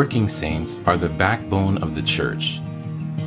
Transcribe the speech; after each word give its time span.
working 0.00 0.30
saints 0.30 0.82
are 0.86 0.96
the 0.96 1.10
backbone 1.10 1.76
of 1.82 1.94
the 1.94 2.00
church. 2.00 2.58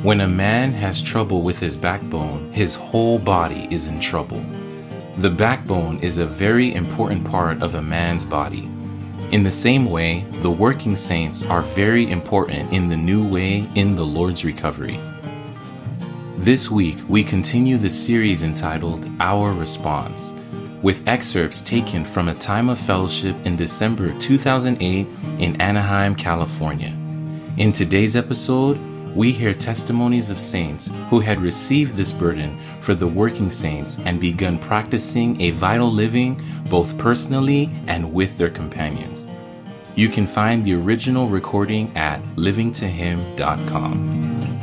When 0.02 0.22
a 0.22 0.26
man 0.26 0.72
has 0.72 1.00
trouble 1.00 1.42
with 1.42 1.60
his 1.60 1.76
backbone, 1.76 2.52
his 2.52 2.74
whole 2.74 3.16
body 3.16 3.68
is 3.70 3.86
in 3.86 4.00
trouble. 4.00 4.44
The 5.18 5.30
backbone 5.30 6.00
is 6.00 6.18
a 6.18 6.26
very 6.26 6.74
important 6.74 7.24
part 7.24 7.62
of 7.62 7.76
a 7.76 7.80
man's 7.80 8.24
body. 8.24 8.68
In 9.30 9.44
the 9.44 9.52
same 9.52 9.86
way, 9.86 10.26
the 10.42 10.50
working 10.50 10.96
saints 10.96 11.44
are 11.44 11.62
very 11.62 12.10
important 12.10 12.72
in 12.72 12.88
the 12.88 12.96
new 12.96 13.24
way 13.24 13.70
in 13.76 13.94
the 13.94 14.04
Lord's 14.04 14.44
recovery. 14.44 14.98
This 16.38 16.72
week, 16.72 16.98
we 17.08 17.22
continue 17.22 17.78
the 17.78 17.88
series 17.88 18.42
entitled 18.42 19.08
Our 19.20 19.52
Response, 19.52 20.34
with 20.84 21.08
excerpts 21.08 21.60
taken 21.62 22.04
from 22.04 22.28
a 22.28 22.34
time 22.34 22.68
of 22.68 22.78
fellowship 22.78 23.34
in 23.46 23.56
December 23.56 24.12
2008 24.18 25.06
in 25.38 25.58
Anaheim, 25.58 26.14
California. 26.14 26.94
In 27.56 27.72
today's 27.72 28.16
episode, 28.16 28.78
we 29.14 29.32
hear 29.32 29.54
testimonies 29.54 30.28
of 30.28 30.38
saints 30.38 30.92
who 31.08 31.20
had 31.20 31.40
received 31.40 31.96
this 31.96 32.12
burden 32.12 32.60
for 32.82 32.94
the 32.94 33.08
working 33.08 33.50
saints 33.50 33.96
and 34.04 34.20
begun 34.20 34.58
practicing 34.58 35.40
a 35.40 35.52
vital 35.52 35.90
living 35.90 36.38
both 36.68 36.98
personally 36.98 37.70
and 37.86 38.12
with 38.12 38.36
their 38.36 38.50
companions. 38.50 39.26
You 39.94 40.10
can 40.10 40.26
find 40.26 40.66
the 40.66 40.74
original 40.74 41.28
recording 41.28 41.96
at 41.96 42.22
livingtohim.com. 42.36 44.53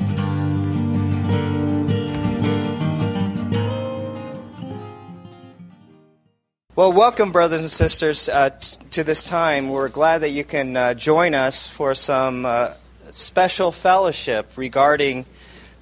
Well, 6.81 6.93
welcome, 6.93 7.31
brothers 7.31 7.61
and 7.61 7.69
sisters, 7.69 8.27
uh, 8.27 8.49
t- 8.49 8.75
to 8.89 9.03
this 9.03 9.23
time. 9.23 9.69
We're 9.69 9.87
glad 9.87 10.21
that 10.23 10.31
you 10.31 10.43
can 10.43 10.75
uh, 10.75 10.95
join 10.95 11.35
us 11.35 11.67
for 11.67 11.93
some 11.93 12.43
uh, 12.43 12.73
special 13.11 13.71
fellowship 13.71 14.49
regarding 14.55 15.27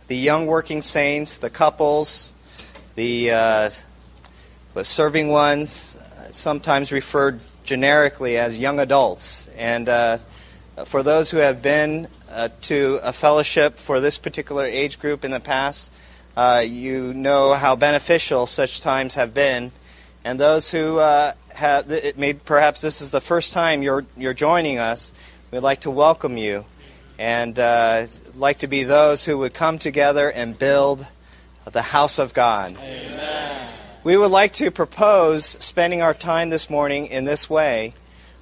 the 0.07 0.17
young 0.17 0.45
working 0.45 0.81
saints, 0.81 1.37
the 1.37 1.49
couples, 1.49 2.33
the, 2.95 3.31
uh, 3.31 3.69
the 4.73 4.83
serving 4.83 5.29
ones, 5.29 5.95
sometimes 6.31 6.91
referred 6.91 7.41
generically 7.63 8.37
as 8.37 8.59
young 8.59 8.81
adults. 8.81 9.47
And 9.57 9.87
uh, 9.87 10.17
for 10.83 11.01
those 11.01 11.31
who 11.31 11.37
have 11.37 11.61
been 11.61 12.09
uh, 12.29 12.49
to 12.63 12.99
a 13.03 13.13
fellowship 13.13 13.75
for 13.77 14.01
this 14.01 14.17
particular 14.17 14.65
age 14.65 14.99
group 14.99 15.23
in 15.23 15.31
the 15.31 15.39
past, 15.39 15.93
you 16.61 17.13
know 17.13 17.53
how 17.53 17.77
beneficial 17.77 18.45
such 18.45 18.81
times 18.81 19.15
have 19.15 19.33
been 19.33 19.71
and 20.23 20.39
those 20.39 20.69
who 20.69 20.97
uh, 20.97 21.33
have, 21.55 21.89
it 21.91 22.17
may, 22.17 22.33
perhaps 22.33 22.81
this 22.81 23.01
is 23.01 23.11
the 23.11 23.21
first 23.21 23.53
time 23.53 23.81
you're, 23.83 24.05
you're 24.17 24.33
joining 24.33 24.77
us, 24.77 25.13
we'd 25.51 25.59
like 25.59 25.81
to 25.81 25.91
welcome 25.91 26.37
you 26.37 26.65
and 27.17 27.59
uh, 27.59 28.07
like 28.35 28.59
to 28.59 28.67
be 28.67 28.83
those 28.83 29.25
who 29.25 29.37
would 29.37 29.53
come 29.53 29.79
together 29.79 30.31
and 30.31 30.57
build 30.57 31.07
the 31.71 31.81
house 31.81 32.19
of 32.19 32.33
God. 32.33 32.75
Amen. 32.77 33.67
We 34.03 34.17
would 34.17 34.31
like 34.31 34.53
to 34.53 34.71
propose 34.71 35.45
spending 35.45 36.01
our 36.01 36.13
time 36.13 36.49
this 36.49 36.69
morning 36.69 37.07
in 37.07 37.25
this 37.25 37.49
way. 37.49 37.93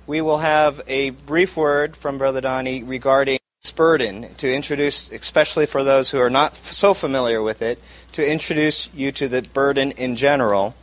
We 0.05 0.21
will 0.21 0.37
have 0.37 0.81
a 0.87 1.09
brief 1.09 1.57
word 1.57 1.97
from 1.97 2.17
Brother 2.17 2.41
Donnie 2.41 2.83
regarding 2.83 3.39
this 3.63 3.71
burden 3.71 4.33
to 4.35 4.53
introduce, 4.53 5.11
especially 5.11 5.65
for 5.65 5.83
those 5.83 6.11
who 6.11 6.19
are 6.19 6.29
not 6.29 6.55
so 6.55 6.93
familiar 6.93 7.41
with 7.41 7.61
it, 7.61 7.81
to 8.13 8.31
introduce 8.31 8.93
you 8.93 9.11
to 9.13 9.27
the 9.27 9.41
burden 9.41 9.91
in 9.91 10.15
general. 10.15 10.75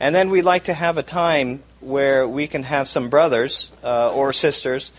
And 0.00 0.14
then 0.14 0.30
we'd 0.30 0.46
like 0.46 0.64
to 0.64 0.74
have 0.74 0.96
a 0.96 1.02
time 1.02 1.62
where 1.80 2.26
we 2.26 2.46
can 2.46 2.62
have 2.62 2.88
some 2.88 3.10
brothers 3.10 3.70
uh, 3.84 4.12
or 4.12 4.32
sisters 4.32 4.92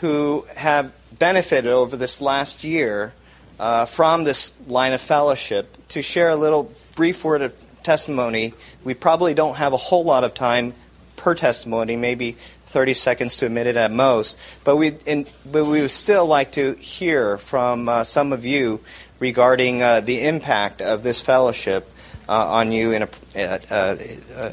who 0.00 0.44
have 0.56 0.92
benefited 1.16 1.70
over 1.70 1.96
this 1.96 2.20
last 2.20 2.64
year 2.64 3.12
uh, 3.60 3.86
from 3.86 4.24
this 4.24 4.52
line 4.66 4.92
of 4.92 5.00
fellowship 5.00 5.76
to 5.88 6.02
share 6.02 6.28
a 6.28 6.36
little 6.36 6.72
brief 6.96 7.24
word 7.24 7.42
of 7.42 7.82
testimony. 7.84 8.52
We 8.82 8.94
probably 8.94 9.32
don't 9.32 9.56
have 9.56 9.72
a 9.72 9.76
whole 9.78 10.04
lot 10.04 10.24
of 10.24 10.34
time 10.34 10.74
per 11.16 11.34
testimony, 11.34 11.96
maybe 11.96 12.32
30 12.66 12.94
seconds 12.94 13.36
to 13.38 13.46
a 13.46 13.50
minute 13.50 13.76
at 13.76 13.90
most. 13.90 14.38
But 14.64 14.76
we, 14.76 14.96
in, 15.06 15.26
but 15.46 15.64
we 15.64 15.80
would 15.80 15.90
still 15.90 16.26
like 16.26 16.52
to 16.52 16.74
hear 16.74 17.38
from 17.38 17.88
uh, 17.88 18.04
some 18.04 18.32
of 18.32 18.44
you 18.44 18.80
regarding 19.18 19.82
uh, 19.82 20.00
the 20.00 20.26
impact 20.26 20.82
of 20.82 21.02
this 21.02 21.20
fellowship 21.20 21.90
on 22.34 22.72
you 22.72 22.92
in 22.92 23.02
a, 23.02 23.08
uh, 23.36 23.58
uh, 23.70 23.96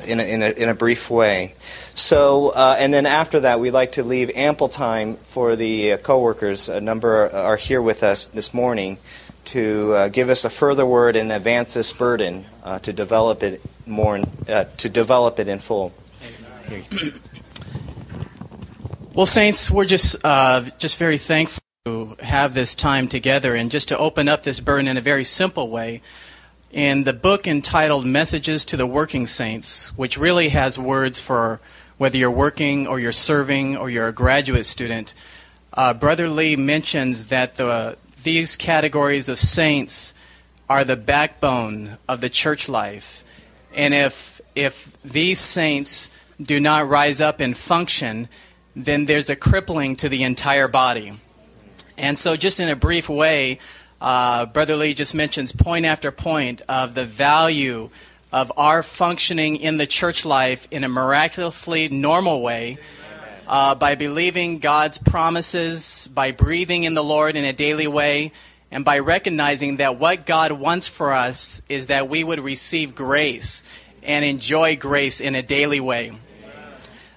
in, 0.07 0.19
a, 0.19 0.23
in, 0.23 0.41
a, 0.41 0.49
in 0.51 0.69
a 0.69 0.73
brief 0.73 1.09
way. 1.09 1.55
So, 1.93 2.53
and 2.53 2.93
then 2.93 3.05
after 3.05 3.41
that, 3.41 3.59
we'd 3.59 3.71
like 3.71 3.93
to 3.93 4.03
leave 4.03 4.29
ample 4.35 4.69
time 4.69 5.15
for 5.17 5.55
the 5.55 5.97
coworkers. 5.97 6.69
A 6.69 6.81
number 6.81 7.29
are 7.33 7.57
here 7.57 7.81
with 7.81 8.03
us 8.03 8.25
this 8.25 8.53
morning 8.53 8.97
to 9.45 9.93
uh, 9.93 10.07
give 10.09 10.29
us 10.29 10.43
a 10.45 10.49
further 10.49 10.85
word 10.85 11.15
and 11.15 11.31
advance 11.31 11.75
this 11.75 11.93
burden 11.93 12.45
uh, 12.63 12.79
to 12.79 12.91
develop 12.91 13.43
it 13.43 13.61
more 13.85 14.17
in, 14.17 14.25
uh, 14.49 14.65
to 14.77 14.89
develop 14.89 15.39
it 15.39 15.47
in 15.47 15.59
full. 15.59 15.93
Well, 19.13 19.25
saints, 19.25 19.71
we're 19.71 19.85
just 19.85 20.21
just 20.23 20.97
very 20.97 21.17
thankful 21.17 21.61
to 21.85 22.15
have 22.19 22.53
this 22.53 22.75
time 22.75 23.07
together 23.07 23.55
and 23.55 23.71
just 23.71 23.89
to 23.89 23.97
open 23.97 24.27
up 24.27 24.43
this 24.43 24.59
burden 24.59 24.87
in 24.87 24.97
a 24.97 25.01
very 25.01 25.23
simple 25.23 25.69
way. 25.69 26.01
In 26.75 27.05
the 27.05 27.13
book 27.13 27.47
entitled 27.47 28.05
Messages 28.05 28.65
to 28.65 28.75
the 28.75 28.85
Working 28.85 29.27
Saints, 29.27 29.97
which 29.97 30.17
really 30.17 30.49
has 30.49 30.77
words 30.77 31.21
for 31.21 31.61
whether 31.97 32.17
you're 32.17 32.29
working 32.29 32.85
or 32.85 32.99
you're 32.99 33.13
serving 33.13 33.77
or 33.77 33.89
you're 33.89 34.09
a 34.09 34.11
graduate 34.11 34.65
student, 34.65 35.13
uh, 35.71 35.93
Brother 35.93 36.27
Lee 36.27 36.57
mentions 36.57 37.27
that 37.27 37.55
the, 37.55 37.97
these 38.23 38.57
categories 38.57 39.29
of 39.29 39.39
saints 39.39 40.13
are 40.69 40.83
the 40.83 40.97
backbone 40.97 41.97
of 42.09 42.19
the 42.19 42.29
church 42.29 42.67
life. 42.67 43.23
And 43.73 43.93
if, 43.93 44.41
if 44.53 45.01
these 45.01 45.39
saints 45.39 46.11
do 46.41 46.59
not 46.59 46.89
rise 46.89 47.21
up 47.21 47.39
and 47.39 47.55
function, 47.55 48.27
then 48.75 49.05
there's 49.05 49.29
a 49.29 49.37
crippling 49.37 49.95
to 49.95 50.09
the 50.09 50.23
entire 50.23 50.67
body. 50.67 51.13
And 51.97 52.17
so, 52.17 52.35
just 52.35 52.59
in 52.59 52.67
a 52.67 52.75
brief 52.75 53.07
way, 53.07 53.59
uh, 54.01 54.45
Brother 54.47 54.75
Lee 54.75 54.93
just 54.93 55.15
mentions 55.15 55.51
point 55.51 55.85
after 55.85 56.11
point 56.11 56.61
of 56.67 56.93
the 56.93 57.05
value 57.05 57.89
of 58.31 58.51
our 58.57 58.83
functioning 58.83 59.55
in 59.55 59.77
the 59.77 59.87
church 59.87 60.25
life 60.25 60.67
in 60.71 60.83
a 60.83 60.89
miraculously 60.89 61.87
normal 61.89 62.41
way 62.41 62.77
uh, 63.47 63.75
by 63.75 63.95
believing 63.95 64.59
God's 64.59 64.97
promises, 64.97 66.09
by 66.13 66.31
breathing 66.31 66.83
in 66.83 66.93
the 66.93 67.03
Lord 67.03 67.35
in 67.35 67.45
a 67.45 67.53
daily 67.53 67.87
way, 67.87 68.31
and 68.71 68.83
by 68.83 68.99
recognizing 68.99 69.77
that 69.77 69.97
what 69.97 70.25
God 70.25 70.51
wants 70.51 70.87
for 70.87 71.13
us 71.13 71.61
is 71.69 71.87
that 71.87 72.09
we 72.09 72.23
would 72.23 72.39
receive 72.39 72.95
grace 72.95 73.63
and 74.03 74.25
enjoy 74.25 74.75
grace 74.75 75.21
in 75.21 75.35
a 75.35 75.41
daily 75.41 75.79
way. 75.79 76.11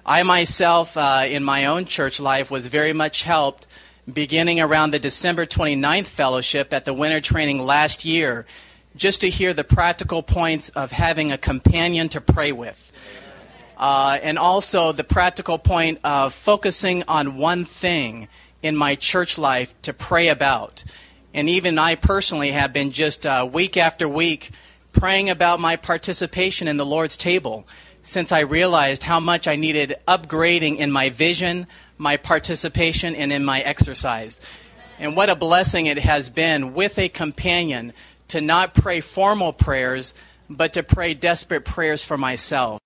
I 0.05 0.23
myself, 0.23 0.97
uh, 0.97 1.25
in 1.27 1.43
my 1.43 1.65
own 1.65 1.85
church 1.85 2.19
life, 2.19 2.49
was 2.49 2.65
very 2.67 2.93
much 2.93 3.23
helped 3.23 3.67
beginning 4.13 4.59
around 4.59 4.91
the 4.91 4.99
December 4.99 5.45
29th 5.45 6.07
fellowship 6.07 6.73
at 6.73 6.85
the 6.85 6.93
winter 6.93 7.21
training 7.21 7.63
last 7.65 8.05
year, 8.05 8.45
just 8.95 9.21
to 9.21 9.29
hear 9.29 9.53
the 9.53 9.63
practical 9.63 10.23
points 10.23 10.69
of 10.69 10.91
having 10.91 11.31
a 11.31 11.37
companion 11.37 12.09
to 12.09 12.21
pray 12.21 12.51
with. 12.51 12.85
Uh, 13.77 14.17
and 14.21 14.37
also 14.37 14.91
the 14.91 15.03
practical 15.03 15.57
point 15.57 15.99
of 16.03 16.33
focusing 16.33 17.03
on 17.07 17.37
one 17.37 17.63
thing 17.63 18.27
in 18.61 18.75
my 18.75 18.95
church 18.95 19.37
life 19.37 19.73
to 19.83 19.93
pray 19.93 20.27
about. 20.27 20.83
And 21.33 21.47
even 21.47 21.79
I 21.79 21.95
personally 21.95 22.51
have 22.51 22.73
been 22.73 22.91
just 22.91 23.25
uh, 23.25 23.47
week 23.51 23.77
after 23.77 24.09
week 24.09 24.49
praying 24.91 25.29
about 25.29 25.59
my 25.59 25.75
participation 25.75 26.67
in 26.67 26.77
the 26.77 26.85
Lord's 26.85 27.15
table 27.15 27.67
since 28.01 28.31
I 28.31 28.41
realized 28.41 29.03
how 29.03 29.19
much 29.19 29.47
I 29.47 29.55
needed 29.55 29.95
upgrading 30.07 30.77
in 30.77 30.91
my 30.91 31.09
vision, 31.09 31.67
my 31.99 32.17
participation, 32.17 33.13
and 33.13 33.31
in 33.31 33.45
my 33.45 33.59
exercise. 33.59 34.41
And 34.97 35.15
what 35.15 35.29
a 35.29 35.35
blessing 35.35 35.85
it 35.85 35.99
has 35.99 36.29
been 36.29 36.73
with 36.73 36.97
a 36.97 37.09
companion 37.09 37.93
to 38.29 38.41
not 38.41 38.73
pray 38.73 39.01
formal 39.01 39.53
prayers, 39.53 40.15
but 40.49 40.73
to 40.73 40.81
pray 40.81 41.13
desperate 41.13 41.65
prayers 41.65 42.03
for 42.03 42.17
myself 42.17 42.79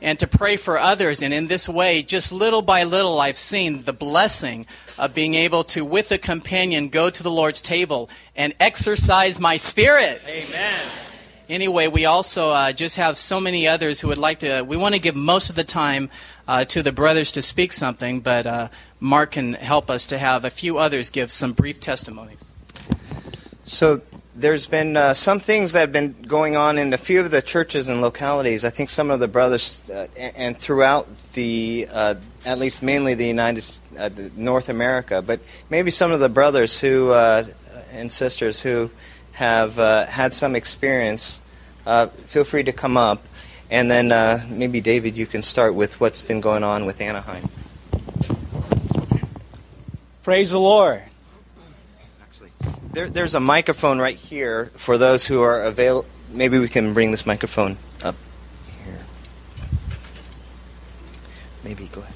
and 0.00 0.18
to 0.18 0.26
pray 0.26 0.56
for 0.56 0.78
others. 0.78 1.22
And 1.22 1.34
in 1.34 1.48
this 1.48 1.68
way, 1.68 2.02
just 2.02 2.32
little 2.32 2.62
by 2.62 2.84
little, 2.84 3.20
I've 3.20 3.36
seen 3.36 3.82
the 3.82 3.92
blessing 3.92 4.66
of 4.98 5.14
being 5.14 5.34
able 5.34 5.64
to, 5.64 5.84
with 5.84 6.10
a 6.10 6.18
companion, 6.18 6.88
go 6.88 7.10
to 7.10 7.22
the 7.22 7.30
Lord's 7.30 7.60
table 7.60 8.08
and 8.34 8.54
exercise 8.58 9.38
my 9.38 9.56
spirit. 9.56 10.22
Amen 10.26 10.88
anyway, 11.48 11.86
we 11.86 12.04
also 12.04 12.50
uh, 12.50 12.72
just 12.72 12.96
have 12.96 13.18
so 13.18 13.40
many 13.40 13.66
others 13.66 14.00
who 14.00 14.08
would 14.08 14.18
like 14.18 14.40
to. 14.40 14.62
We 14.62 14.76
want 14.76 14.94
to 14.94 15.00
give 15.00 15.16
most 15.16 15.50
of 15.50 15.56
the 15.56 15.64
time 15.64 16.10
uh, 16.48 16.64
to 16.66 16.82
the 16.82 16.92
brothers 16.92 17.32
to 17.32 17.42
speak 17.42 17.72
something, 17.72 18.20
but 18.20 18.46
uh, 18.46 18.68
Mark 19.00 19.32
can 19.32 19.54
help 19.54 19.90
us 19.90 20.06
to 20.08 20.18
have 20.18 20.44
a 20.44 20.50
few 20.50 20.78
others 20.78 21.10
give 21.10 21.30
some 21.30 21.52
brief 21.52 21.80
testimonies. 21.80 22.52
So, 23.64 24.02
there's 24.34 24.64
been 24.66 24.96
uh, 24.96 25.12
some 25.12 25.40
things 25.40 25.72
that 25.72 25.80
have 25.80 25.92
been 25.92 26.12
going 26.22 26.56
on 26.56 26.78
in 26.78 26.94
a 26.94 26.98
few 26.98 27.20
of 27.20 27.30
the 27.30 27.42
churches 27.42 27.90
and 27.90 28.00
localities. 28.00 28.64
I 28.64 28.70
think 28.70 28.88
some 28.88 29.10
of 29.10 29.20
the 29.20 29.28
brothers, 29.28 29.88
uh, 29.90 30.06
and 30.16 30.56
throughout 30.56 31.06
the, 31.34 31.86
uh, 31.92 32.14
at 32.46 32.58
least 32.58 32.82
mainly 32.82 33.12
the 33.12 33.26
United 33.26 33.64
North 34.34 34.70
America, 34.70 35.20
but 35.20 35.40
maybe 35.68 35.90
some 35.90 36.12
of 36.12 36.20
the 36.20 36.30
brothers 36.30 36.80
who 36.80 37.12
and 37.92 38.10
sisters 38.10 38.60
who 38.60 38.90
have 39.32 39.78
uh, 39.78 40.06
had 40.06 40.34
some 40.34 40.54
experience. 40.54 41.40
feel 42.14 42.44
free 42.44 42.62
to 42.62 42.72
come 42.72 42.96
up, 42.96 43.24
and 43.70 43.90
then 43.90 44.08
maybe 44.50 44.80
David, 44.80 45.16
you 45.16 45.26
can 45.26 45.42
start 45.42 45.74
with 45.74 46.00
what's 46.00 46.22
been 46.22 46.40
going 46.40 46.64
on 46.64 46.86
with 46.86 47.00
Anaheim. 47.00 47.48
Praise 50.22 50.52
the 50.52 50.60
Lord. 50.60 51.02
There, 52.92 53.08
there's 53.08 53.34
a 53.34 53.40
microphone 53.40 53.98
right 53.98 54.16
here 54.16 54.70
for 54.76 54.98
those 54.98 55.26
who 55.26 55.40
are 55.40 55.62
available. 55.64 56.08
Maybe 56.30 56.58
we 56.58 56.68
can 56.68 56.92
bring 56.92 57.10
this 57.10 57.26
microphone 57.26 57.78
up 58.04 58.14
here. 58.84 58.98
Maybe 61.64 61.88
go 61.88 62.02
ahead. 62.02 62.14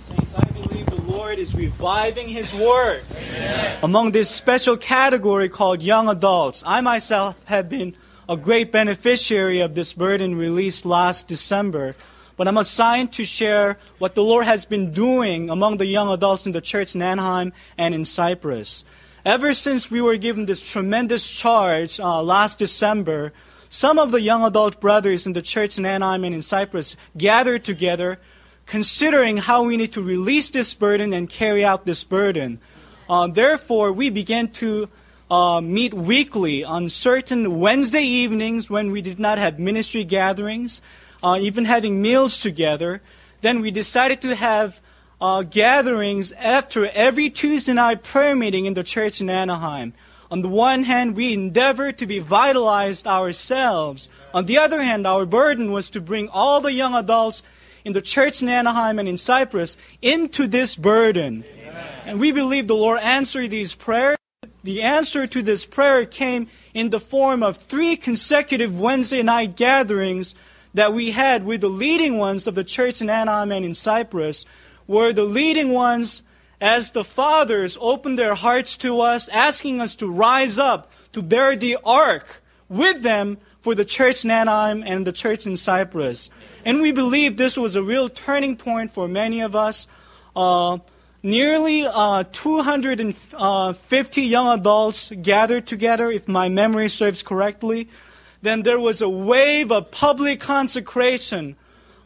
Saints, 0.00 0.34
I 0.34 0.44
believe 0.46 0.86
the 0.86 1.02
Lord 1.26 1.38
is 1.40 1.56
reviving 1.56 2.28
His 2.28 2.54
Word 2.54 3.02
Amen. 3.10 3.78
among 3.82 4.12
this 4.12 4.30
special 4.30 4.76
category 4.76 5.48
called 5.48 5.82
young 5.82 6.08
adults. 6.08 6.62
I 6.64 6.80
myself 6.82 7.44
have 7.46 7.68
been 7.68 7.96
a 8.28 8.36
great 8.36 8.70
beneficiary 8.70 9.58
of 9.58 9.74
this 9.74 9.92
burden 9.92 10.36
released 10.36 10.86
last 10.86 11.26
December 11.26 11.96
but 12.36 12.46
I'm 12.46 12.56
assigned 12.56 13.12
to 13.14 13.24
share 13.24 13.76
what 13.98 14.14
the 14.14 14.22
Lord 14.22 14.44
has 14.44 14.66
been 14.66 14.92
doing 14.92 15.50
among 15.50 15.78
the 15.78 15.86
young 15.86 16.12
adults 16.12 16.46
in 16.46 16.52
the 16.52 16.60
church 16.60 16.94
in 16.94 17.02
Anaheim 17.02 17.52
and 17.76 17.92
in 17.92 18.04
Cypress. 18.04 18.84
Ever 19.24 19.52
since 19.52 19.90
we 19.90 20.00
were 20.00 20.18
given 20.18 20.46
this 20.46 20.62
tremendous 20.62 21.28
charge 21.28 21.98
uh, 21.98 22.22
last 22.22 22.60
December, 22.60 23.32
some 23.68 23.98
of 23.98 24.12
the 24.12 24.20
young 24.20 24.44
adult 24.44 24.80
brothers 24.80 25.26
in 25.26 25.32
the 25.32 25.42
church 25.42 25.76
in 25.76 25.86
Anaheim 25.86 26.22
and 26.22 26.36
in 26.36 26.42
Cypress 26.42 26.94
gathered 27.16 27.64
together, 27.64 28.20
considering 28.66 29.38
how 29.38 29.62
we 29.62 29.76
need 29.76 29.92
to 29.92 30.02
release 30.02 30.50
this 30.50 30.74
burden 30.74 31.12
and 31.12 31.30
carry 31.30 31.64
out 31.64 31.86
this 31.86 32.04
burden. 32.04 32.58
Uh, 33.08 33.26
therefore, 33.26 33.92
we 33.92 34.10
began 34.10 34.48
to 34.48 34.88
uh, 35.30 35.60
meet 35.60 35.94
weekly 35.94 36.62
on 36.62 36.88
certain 36.88 37.58
Wednesday 37.58 38.02
evenings 38.02 38.68
when 38.68 38.90
we 38.90 39.00
did 39.00 39.18
not 39.18 39.38
have 39.38 39.58
ministry 39.58 40.04
gatherings 40.04 40.80
uh, 41.22 41.38
even 41.40 41.64
having 41.64 42.00
meals 42.00 42.40
together. 42.40 43.02
Then 43.40 43.60
we 43.60 43.70
decided 43.70 44.20
to 44.22 44.34
have 44.34 44.80
uh, 45.20 45.42
gatherings 45.42 46.32
after 46.32 46.86
every 46.86 47.30
Tuesday 47.30 47.72
night 47.72 48.02
prayer 48.02 48.36
meeting 48.36 48.66
in 48.66 48.74
the 48.74 48.84
church 48.84 49.20
in 49.20 49.30
Anaheim. 49.30 49.92
On 50.30 50.42
the 50.42 50.48
one 50.48 50.84
hand, 50.84 51.16
we 51.16 51.32
endeavored 51.32 51.98
to 51.98 52.06
be 52.06 52.18
vitalized 52.18 53.06
ourselves. 53.06 54.08
On 54.34 54.46
the 54.46 54.58
other 54.58 54.82
hand, 54.82 55.06
our 55.06 55.24
burden 55.24 55.72
was 55.72 55.88
to 55.90 56.00
bring 56.00 56.28
all 56.28 56.60
the 56.60 56.72
young 56.72 56.94
adults 56.94 57.42
in 57.86 57.92
the 57.92 58.02
church 58.02 58.42
in 58.42 58.48
Anaheim 58.48 58.98
and 58.98 59.08
in 59.08 59.16
Cypress 59.16 59.76
into 60.02 60.48
this 60.48 60.74
burden. 60.74 61.44
Amen. 61.48 61.84
And 62.04 62.20
we 62.20 62.32
believe 62.32 62.66
the 62.66 62.74
Lord 62.74 62.98
answered 62.98 63.50
these 63.50 63.76
prayers. 63.76 64.16
The 64.64 64.82
answer 64.82 65.28
to 65.28 65.40
this 65.40 65.64
prayer 65.64 66.04
came 66.04 66.48
in 66.74 66.90
the 66.90 66.98
form 66.98 67.44
of 67.44 67.58
three 67.58 67.96
consecutive 67.96 68.80
Wednesday 68.80 69.22
night 69.22 69.54
gatherings 69.54 70.34
that 70.74 70.92
we 70.92 71.12
had 71.12 71.46
with 71.46 71.60
the 71.60 71.68
leading 71.70 72.18
ones 72.18 72.48
of 72.48 72.56
the 72.56 72.64
church 72.64 73.00
in 73.00 73.08
Anaheim 73.08 73.52
and 73.52 73.64
in 73.64 73.72
Cypress 73.72 74.44
were 74.88 75.12
the 75.12 75.22
leading 75.22 75.70
ones 75.70 76.22
as 76.60 76.90
the 76.90 77.04
fathers 77.04 77.78
opened 77.80 78.18
their 78.18 78.34
hearts 78.34 78.76
to 78.78 79.00
us, 79.00 79.28
asking 79.28 79.80
us 79.80 79.94
to 79.94 80.10
rise 80.10 80.58
up 80.58 80.90
to 81.12 81.22
bear 81.22 81.54
the 81.54 81.78
ark 81.84 82.42
with 82.68 83.02
them 83.02 83.38
for 83.66 83.74
the 83.74 83.84
church 83.84 84.24
in 84.24 84.30
Anaheim 84.30 84.84
and 84.86 85.04
the 85.04 85.10
church 85.10 85.44
in 85.44 85.56
Cypress. 85.56 86.30
And 86.64 86.80
we 86.80 86.92
believe 86.92 87.36
this 87.36 87.58
was 87.58 87.74
a 87.74 87.82
real 87.82 88.08
turning 88.08 88.56
point 88.56 88.92
for 88.92 89.08
many 89.08 89.40
of 89.40 89.56
us. 89.56 89.88
Uh, 90.36 90.78
nearly 91.20 91.84
uh, 91.84 92.22
250 92.30 93.34
uh, 93.34 94.24
young 94.24 94.56
adults 94.56 95.10
gathered 95.20 95.66
together, 95.66 96.12
if 96.12 96.28
my 96.28 96.48
memory 96.48 96.88
serves 96.88 97.24
correctly 97.24 97.88
then 98.42 98.62
there 98.62 98.78
was 98.78 99.02
a 99.02 99.08
wave 99.08 99.72
of 99.72 99.90
public 99.90 100.38
consecration 100.38 101.56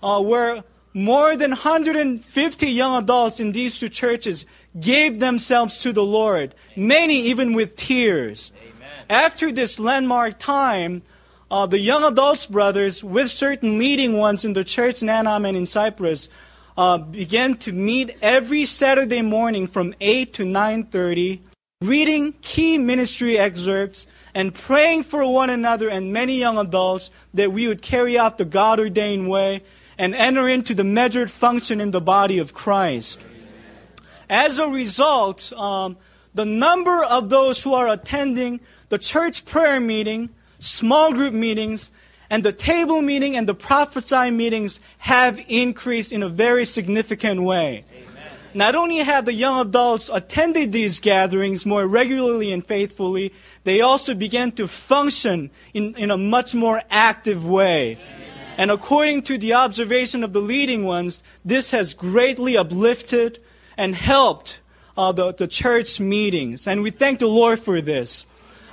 uh, 0.02 0.22
where 0.22 0.64
more 0.94 1.36
than 1.36 1.50
150 1.50 2.66
young 2.66 3.02
adults 3.02 3.38
in 3.38 3.52
these 3.52 3.78
two 3.78 3.90
churches 3.90 4.46
gave 4.78 5.20
themselves 5.20 5.76
to 5.78 5.92
the 5.92 6.04
Lord, 6.04 6.54
many 6.74 7.20
even 7.20 7.52
with 7.52 7.76
tears. 7.76 8.52
Amen. 8.62 8.88
After 9.10 9.52
this 9.52 9.78
landmark 9.78 10.38
time, 10.38 11.02
uh, 11.50 11.66
the 11.66 11.78
young 11.78 12.04
adults 12.04 12.46
brothers, 12.46 13.02
with 13.02 13.30
certain 13.30 13.78
leading 13.78 14.16
ones 14.16 14.44
in 14.44 14.52
the 14.52 14.64
church 14.64 15.02
in 15.02 15.08
Anaheim 15.08 15.44
and 15.44 15.56
in 15.56 15.66
Cypress, 15.66 16.28
uh, 16.76 16.98
began 16.98 17.56
to 17.56 17.72
meet 17.72 18.16
every 18.22 18.64
Saturday 18.64 19.22
morning 19.22 19.66
from 19.66 19.94
8 20.00 20.32
to 20.34 20.44
9.30, 20.44 21.40
reading 21.82 22.34
key 22.40 22.78
ministry 22.78 23.36
excerpts 23.36 24.06
and 24.34 24.54
praying 24.54 25.02
for 25.02 25.26
one 25.30 25.50
another 25.50 25.88
and 25.88 26.12
many 26.12 26.38
young 26.38 26.56
adults 26.56 27.10
that 27.34 27.52
we 27.52 27.66
would 27.66 27.82
carry 27.82 28.16
out 28.16 28.38
the 28.38 28.44
God 28.44 28.78
ordained 28.78 29.28
way 29.28 29.62
and 29.98 30.14
enter 30.14 30.48
into 30.48 30.74
the 30.74 30.84
measured 30.84 31.30
function 31.30 31.80
in 31.80 31.90
the 31.90 32.00
body 32.00 32.38
of 32.38 32.54
Christ. 32.54 33.20
As 34.30 34.58
a 34.58 34.68
result, 34.68 35.52
um, 35.54 35.96
the 36.32 36.46
number 36.46 37.02
of 37.02 37.28
those 37.28 37.62
who 37.62 37.74
are 37.74 37.88
attending 37.88 38.60
the 38.88 38.98
church 38.98 39.44
prayer 39.44 39.80
meeting, 39.80 40.30
small 40.60 41.12
group 41.12 41.34
meetings, 41.34 41.90
and 42.30 42.44
the 42.44 42.52
table 42.52 43.02
meeting 43.02 43.36
and 43.36 43.48
the 43.48 43.54
prophesy 43.54 44.30
meetings 44.30 44.78
have 44.98 45.44
increased 45.48 46.12
in 46.12 46.22
a 46.22 46.28
very 46.28 46.64
significant 46.64 47.42
way. 47.42 47.84
Not 48.52 48.74
only 48.74 48.98
have 48.98 49.24
the 49.24 49.32
young 49.32 49.60
adults 49.60 50.10
attended 50.12 50.72
these 50.72 50.98
gatherings 50.98 51.64
more 51.64 51.86
regularly 51.86 52.52
and 52.52 52.64
faithfully, 52.64 53.32
they 53.64 53.80
also 53.80 54.14
began 54.14 54.52
to 54.52 54.66
function 54.66 55.50
in, 55.72 55.94
in 55.96 56.10
a 56.10 56.16
much 56.16 56.54
more 56.54 56.82
active 56.90 57.46
way. 57.46 57.98
And 58.56 58.70
according 58.70 59.22
to 59.22 59.38
the 59.38 59.54
observation 59.54 60.24
of 60.24 60.32
the 60.32 60.40
leading 60.40 60.84
ones, 60.84 61.22
this 61.44 61.70
has 61.70 61.94
greatly 61.94 62.56
uplifted 62.56 63.38
and 63.76 63.94
helped 63.94 64.60
uh, 64.96 65.12
the, 65.12 65.32
the 65.32 65.46
church 65.46 66.00
meetings. 66.00 66.66
And 66.66 66.82
we 66.82 66.90
thank 66.90 67.20
the 67.20 67.26
Lord 67.26 67.58
for 67.58 67.80
this. 67.80 68.26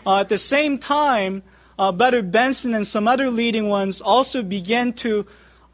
Uh, 0.05 0.21
at 0.21 0.29
the 0.29 0.37
same 0.37 0.77
time, 0.77 1.43
uh, 1.79 1.91
Brother 1.91 2.21
Benson 2.21 2.73
and 2.73 2.85
some 2.85 3.07
other 3.07 3.29
leading 3.29 3.69
ones 3.69 4.01
also 4.01 4.41
began 4.41 4.93
to 4.93 5.25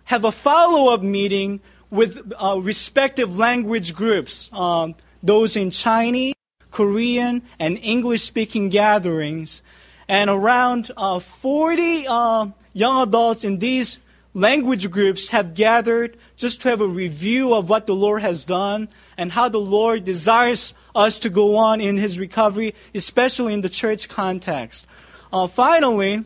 have 0.06 0.26
a 0.26 0.32
follow 0.32 0.94
up 0.94 1.02
meeting 1.02 1.62
with 1.90 2.34
uh, 2.38 2.60
respective 2.62 3.38
language 3.38 3.94
groups, 3.94 4.50
um, 4.52 4.96
those 5.22 5.56
in 5.56 5.70
Chinese, 5.70 6.34
Korean, 6.72 7.44
and 7.60 7.78
English 7.82 8.24
speaking 8.24 8.70
gatherings. 8.70 9.62
And 10.08 10.30
around 10.30 10.92
uh, 10.98 11.20
40 11.20 12.06
uh, 12.08 12.48
young 12.74 13.08
adults 13.08 13.44
in 13.44 13.60
these 13.60 14.00
language 14.34 14.90
groups 14.90 15.30
have 15.30 15.54
gathered 15.54 16.18
just 16.36 16.62
to 16.62 16.70
have 16.70 16.82
a 16.82 16.88
review 16.88 17.54
of 17.54 17.70
what 17.70 17.86
the 17.86 17.96
Lord 17.96 18.24
has 18.24 18.44
done 18.44 18.90
and 19.16 19.32
how 19.32 19.48
the 19.48 19.60
Lord 19.60 20.04
desires 20.04 20.74
us 20.96 21.20
to 21.20 21.30
go 21.30 21.56
on 21.56 21.80
in 21.80 21.98
His 21.98 22.20
recovery, 22.20 22.74
especially 22.94 23.54
in 23.54 23.62
the 23.62 23.70
church 23.70 24.10
context. 24.10 24.88
Uh, 25.34 25.48
finally, 25.48 26.24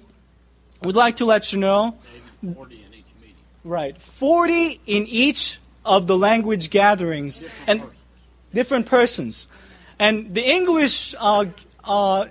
we'd 0.84 0.96
like 0.96 1.16
to 1.16 1.26
let 1.26 1.54
you 1.54 1.60
know. 1.60 1.98
Right. 3.64 4.00
40 4.02 4.82
in 4.86 5.08
each 5.08 5.60
of 5.86 6.08
the 6.08 6.18
language 6.18 6.70
gatherings. 6.70 7.40
Different 7.40 7.70
and 7.70 7.80
person. 7.80 7.96
different 8.54 8.86
persons. 8.86 9.48
And 9.98 10.34
the 10.34 10.46
English, 10.46 11.16
uh, 11.18 11.46
uh, 11.86 12.26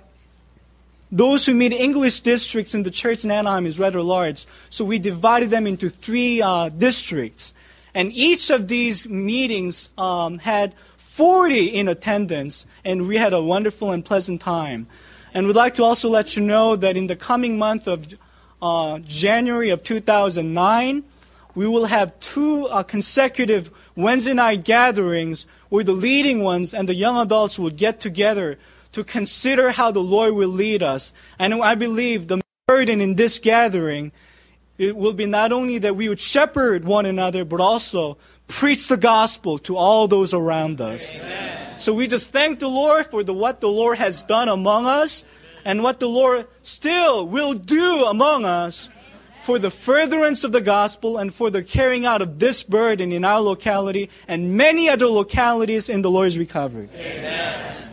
those 1.11 1.47
who 1.47 1.55
meet 1.55 1.73
English 1.73 2.19
districts 2.19 2.75
in 2.75 2.83
the 2.83 2.91
church 2.91 3.25
in 3.25 3.31
Anaheim 3.31 3.65
is 3.65 3.79
rather 3.79 4.03
large. 4.03 4.45
So 4.69 4.85
we 4.85 4.99
divided 4.99 5.49
them 5.49 5.65
into 5.65 5.89
three 5.89 6.43
uh, 6.43 6.69
districts. 6.69 7.55
And 7.95 8.11
each 8.13 8.51
of 8.51 8.67
these 8.67 9.07
meetings 9.07 9.89
um, 9.97 10.37
had 10.37 10.75
40 10.97 11.73
in 11.73 11.87
attendance, 11.87 12.67
and 12.85 13.07
we 13.07 13.17
had 13.17 13.33
a 13.33 13.41
wonderful 13.41 13.89
and 13.89 14.05
pleasant 14.05 14.41
time. 14.41 14.85
And 15.33 15.47
we'd 15.47 15.55
like 15.55 15.75
to 15.75 15.83
also 15.83 16.09
let 16.09 16.35
you 16.35 16.43
know 16.43 16.75
that 16.75 16.97
in 16.97 17.07
the 17.07 17.15
coming 17.15 17.57
month 17.57 17.87
of 17.87 18.13
uh, 18.61 18.99
January 18.99 19.69
of 19.69 19.83
2009, 19.83 21.03
we 21.55 21.67
will 21.67 21.85
have 21.85 22.19
two 22.19 22.67
uh, 22.67 22.83
consecutive 22.83 23.71
Wednesday 23.95 24.33
night 24.33 24.63
gatherings 24.63 25.45
where 25.69 25.83
the 25.83 25.93
leading 25.93 26.43
ones 26.43 26.73
and 26.73 26.87
the 26.87 26.95
young 26.95 27.17
adults 27.17 27.57
will 27.57 27.71
get 27.71 27.99
together 27.99 28.57
to 28.91 29.03
consider 29.03 29.71
how 29.71 29.91
the 29.91 29.99
Lord 29.99 30.33
will 30.33 30.49
lead 30.49 30.81
us. 30.81 31.13
And 31.39 31.53
I 31.55 31.75
believe 31.75 32.27
the 32.27 32.41
burden 32.67 33.01
in 33.01 33.15
this 33.15 33.39
gathering 33.39 34.11
it 34.77 34.95
will 34.95 35.13
be 35.13 35.25
not 35.25 35.51
only 35.51 35.79
that 35.79 35.95
we 35.95 36.07
would 36.07 36.21
shepherd 36.21 36.85
one 36.85 37.05
another, 37.05 37.43
but 37.43 37.59
also 37.59 38.17
preach 38.47 38.87
the 38.87 38.97
gospel 38.97 39.57
to 39.59 39.77
all 39.77 40.07
those 40.07 40.33
around 40.33 40.81
us. 40.81 41.13
Amen. 41.13 41.79
So 41.79 41.93
we 41.93 42.07
just 42.07 42.31
thank 42.31 42.59
the 42.59 42.67
Lord 42.67 43.05
for 43.05 43.23
the, 43.23 43.33
what 43.33 43.61
the 43.61 43.69
Lord 43.69 43.97
has 43.99 44.21
done 44.23 44.49
among 44.49 44.85
us 44.85 45.23
and 45.63 45.83
what 45.83 45.99
the 45.99 46.09
Lord 46.09 46.47
still 46.63 47.27
will 47.27 47.53
do 47.53 48.05
among 48.05 48.45
us 48.45 48.89
for 49.41 49.59
the 49.59 49.69
furtherance 49.69 50.43
of 50.43 50.51
the 50.51 50.61
gospel 50.61 51.17
and 51.17 51.33
for 51.33 51.49
the 51.49 51.63
carrying 51.63 52.05
out 52.05 52.21
of 52.21 52.39
this 52.39 52.63
burden 52.63 53.11
in 53.11 53.23
our 53.23 53.39
locality 53.39 54.09
and 54.27 54.57
many 54.57 54.89
other 54.89 55.07
localities 55.07 55.87
in 55.87 56.01
the 56.01 56.11
Lord's 56.11 56.37
recovery. 56.37 56.89
Amen. 56.95 57.89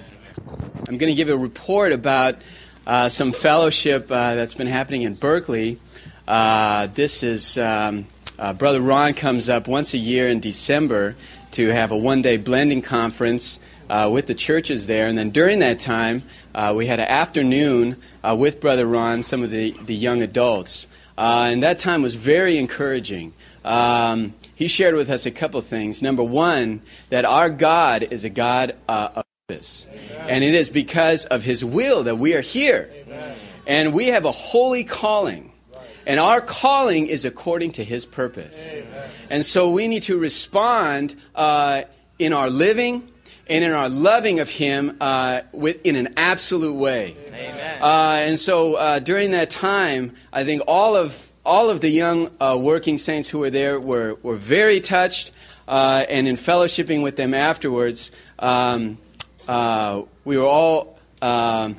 I'm 0.89 0.99
going 0.99 1.11
to 1.13 1.15
give 1.15 1.29
a 1.29 1.37
report 1.37 1.93
about 1.93 2.37
uh, 2.87 3.09
some 3.09 3.33
fellowship 3.33 4.11
uh, 4.11 4.35
that's 4.35 4.55
been 4.55 4.67
happening 4.67 5.03
in 5.03 5.15
Berkeley. 5.15 5.79
Uh, 6.27 6.89
this 6.89 7.23
is 7.23 7.57
um, 7.59 8.07
uh, 8.39 8.53
Brother 8.53 8.81
Ron 8.81 9.15
comes 9.15 9.49
up 9.49 9.69
once 9.69 9.95
a 9.95 9.99
year 9.99 10.29
in 10.29 10.41
December 10.41 11.15
to 11.53 11.69
have 11.69 11.91
a 11.91 11.97
one 11.97 12.23
day 12.23 12.37
blending 12.37 12.83
conference 12.83 13.61
uh, 13.89 14.09
with 14.13 14.27
the 14.27 14.35
churches 14.35 14.87
there. 14.87 15.07
And 15.07 15.17
then 15.17 15.31
during 15.31 15.61
that 15.61 15.79
time, 15.79 16.23
uh, 16.55 16.73
we 16.77 16.87
had 16.87 17.01
an 17.01 17.09
afternoon 17.09 17.97
with 18.37 18.61
Brother 18.61 18.87
Ron, 18.87 19.23
some 19.23 19.43
of 19.43 19.51
the, 19.51 19.73
the 19.73 19.95
young 19.95 20.23
adults. 20.23 20.87
Uh, 21.17 21.49
and 21.51 21.63
that 21.63 21.79
time 21.79 22.03
was 22.03 22.15
very 22.15 22.59
encouraging. 22.59 23.33
Um, 23.65 24.35
he 24.55 24.69
shared 24.69 24.95
with 24.95 25.11
us 25.11 25.27
a 25.27 25.31
couple 25.31 25.61
things. 25.61 26.03
Number 26.03 26.23
one, 26.23 26.83
that 27.11 27.25
our 27.25 27.51
God 27.51 28.03
is 28.03 28.25
a 28.25 28.31
God 28.31 28.75
uh, 28.89 29.11
of 29.17 29.25
purpose. 29.49 29.87
And 30.29 30.43
it 30.43 30.55
is 30.55 30.69
because 30.69 31.25
of 31.27 31.43
His 31.43 31.65
will 31.65 32.05
that 32.05 32.17
we 32.17 32.35
are 32.35 32.41
here. 32.41 32.91
Amen. 33.07 33.37
And 33.67 33.95
we 33.95 34.09
have 34.09 34.25
a 34.25 34.33
holy 34.33 34.85
calling. 34.85 35.53
And 36.07 36.21
our 36.21 36.41
calling 36.41 37.07
is 37.07 37.25
according 37.25 37.73
to 37.73 37.85
His 37.85 38.05
purpose. 38.05 38.73
Amen. 38.73 39.11
And 39.31 39.45
so 39.45 39.71
we 39.71 39.89
need 39.89 40.03
to 40.03 40.19
respond 40.19 41.15
uh, 41.35 41.83
in 42.19 42.33
our 42.33 42.51
living 42.51 43.09
and 43.49 43.65
in 43.65 43.73
our 43.73 43.89
loving 43.89 44.41
of 44.41 44.49
Him 44.49 44.97
uh, 45.01 45.43
with, 45.53 45.85
in 45.85 45.97
an 45.97 46.15
absolute 46.17 46.75
way. 46.75 47.17
Amen. 47.29 47.83
Uh, 47.83 48.17
and 48.21 48.39
so 48.39 48.75
uh, 48.75 48.99
during 48.99 49.33
that 49.33 49.51
time, 49.51 50.15
I 50.33 50.45
think 50.45 50.63
all 50.67 50.97
of 50.97 51.31
all 51.47 51.69
of 51.69 51.83
the 51.83 51.91
young 51.91 52.31
uh, 52.41 52.57
working 52.59 52.97
saints 52.97 53.29
who 53.29 53.41
were 53.41 53.51
there 53.51 53.79
were, 53.79 54.17
were 54.23 54.37
very 54.37 54.81
touched, 54.81 55.31
uh, 55.69 56.07
and 56.09 56.27
in 56.27 56.37
fellowshipping 56.37 57.03
with 57.03 57.17
them 57.17 57.35
afterwards, 57.35 58.11
um, 58.39 58.99
uh, 59.49 60.03
we 60.25 60.39
were 60.39 60.47
all. 60.47 60.99
Um, 61.21 61.77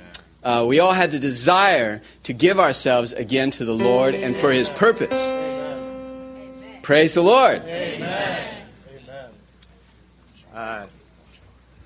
we 0.67 0.79
all 0.79 0.93
had 0.93 1.11
the 1.11 1.19
desire 1.19 2.01
to 2.23 2.33
give 2.33 2.59
ourselves 2.59 3.13
again 3.13 3.51
to 3.51 3.65
the 3.65 3.73
Lord 3.73 4.13
and 4.13 4.35
for 4.35 4.51
His 4.51 4.69
purpose. 4.69 5.29
Amen. 5.31 6.81
Praise 6.81 7.15
the 7.15 7.21
Lord. 7.21 7.61
Amen. 7.63 8.45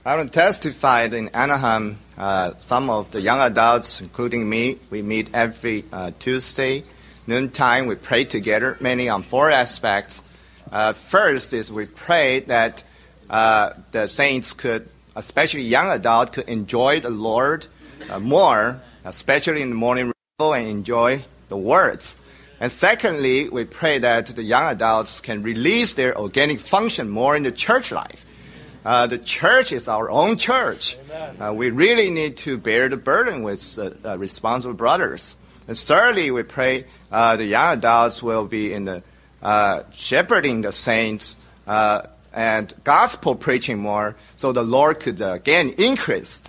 To 0.10 0.26
testify 0.26 1.04
in 1.04 1.30
Anaheim. 1.30 2.00
Uh, 2.18 2.54
some 2.60 2.90
of 2.90 3.12
the 3.12 3.22
young 3.22 3.40
adults, 3.40 4.02
including 4.02 4.50
me, 4.50 4.80
we 4.90 5.02
meet 5.04 5.30
every 5.34 5.86
uh, 5.94 6.12
Tuesday 6.18 6.84
noontime. 7.28 7.86
We 7.86 7.96
pray 7.96 8.26
together, 8.26 8.76
mainly 8.82 9.08
on 9.08 9.22
four 9.22 9.52
aspects. 9.52 10.24
Uh, 10.72 10.94
first 10.94 11.54
is 11.54 11.72
we 11.72 11.86
pray 11.86 12.40
that 12.42 12.84
uh, 13.30 13.74
the 13.92 14.08
saints 14.08 14.52
could, 14.52 14.90
especially 15.16 15.62
young 15.62 15.90
adults, 15.90 16.32
could 16.36 16.50
enjoy 16.50 17.00
the 17.00 17.12
Lord 17.12 17.66
uh, 17.66 17.68
more, 18.20 18.82
especially 19.06 19.62
in 19.62 19.70
the 19.70 19.76
morning 19.76 20.12
revival, 20.38 20.54
and 20.54 20.68
enjoy 20.68 21.24
the 21.50 21.58
words. 21.58 22.18
And 22.60 22.72
secondly, 22.72 23.48
we 23.50 23.66
pray 23.66 24.00
that 24.00 24.28
the 24.28 24.44
young 24.44 24.72
adults 24.72 25.22
can 25.22 25.44
release 25.44 25.94
their 25.94 26.18
organic 26.18 26.60
function 26.60 27.10
more 27.10 27.36
in 27.36 27.44
the 27.44 27.52
church 27.52 27.92
life. 27.92 28.26
Uh, 28.84 29.08
the 29.08 29.18
church 29.18 29.72
is 29.72 29.88
our 29.88 30.10
own 30.10 30.38
church. 30.38 30.98
Uh, 31.40 31.54
we 31.54 31.70
really 31.70 32.12
need 32.12 32.38
to 32.38 32.58
bear 32.58 32.90
the 32.90 32.98
burden 32.98 33.44
with 33.44 33.80
uh, 33.80 34.18
responsible 34.18 34.74
brothers. 34.74 35.36
And 35.68 35.78
thirdly, 35.78 36.32
we 36.32 36.44
pray 36.44 36.86
uh, 37.12 37.36
the 37.36 37.46
young 37.46 37.78
adults 37.78 38.24
will 38.24 38.46
be 38.46 38.74
in 38.74 38.86
the 38.86 39.04
uh, 39.42 39.84
shepherding 39.94 40.62
the 40.62 40.72
saints 40.72 41.38
uh, 41.68 42.04
and 42.34 42.74
gospel 42.84 43.36
preaching 43.36 43.80
more, 43.80 44.16
so 44.36 44.52
the 44.52 44.64
Lord 44.64 45.00
could 45.00 45.22
again 45.22 45.74
increase. 45.78 46.42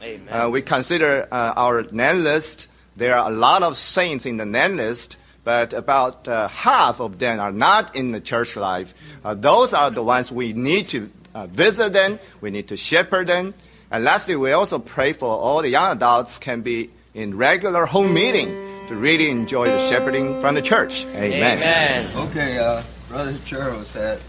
we 0.50 0.62
consider 0.62 1.28
our 1.30 1.82
name 1.90 2.22
list. 2.22 2.68
There 2.96 3.16
are 3.16 3.30
a 3.30 3.34
lot 3.34 3.62
of 3.62 3.76
saints 3.76 4.26
in 4.26 4.36
the 4.36 4.46
name 4.46 4.76
list 4.76 5.16
but 5.44 5.72
about 5.72 6.28
uh, 6.28 6.48
half 6.48 7.00
of 7.00 7.18
them 7.18 7.40
are 7.40 7.52
not 7.52 7.96
in 7.96 8.12
the 8.12 8.20
church 8.20 8.56
life. 8.56 8.94
Uh, 9.24 9.34
those 9.34 9.72
are 9.72 9.90
the 9.90 10.02
ones 10.02 10.30
we 10.30 10.52
need 10.52 10.88
to 10.88 11.10
uh, 11.34 11.46
visit 11.46 11.92
them, 11.92 12.18
we 12.40 12.50
need 12.50 12.68
to 12.68 12.76
shepherd 12.76 13.26
them. 13.26 13.54
And 13.90 14.04
lastly, 14.04 14.36
we 14.36 14.52
also 14.52 14.78
pray 14.78 15.12
for 15.12 15.28
all 15.28 15.62
the 15.62 15.68
young 15.68 15.92
adults 15.92 16.38
can 16.38 16.60
be 16.60 16.90
in 17.14 17.36
regular 17.36 17.86
home 17.86 18.14
meeting 18.14 18.48
to 18.88 18.94
really 18.94 19.30
enjoy 19.30 19.66
the 19.66 19.88
shepherding 19.88 20.40
from 20.40 20.54
the 20.54 20.62
church. 20.62 21.04
Amen. 21.06 21.58
Amen. 21.58 22.16
Okay, 22.28 22.58
uh, 22.58 22.82
Brother 23.08 23.34
Charles 23.44 23.88
said 23.88 24.20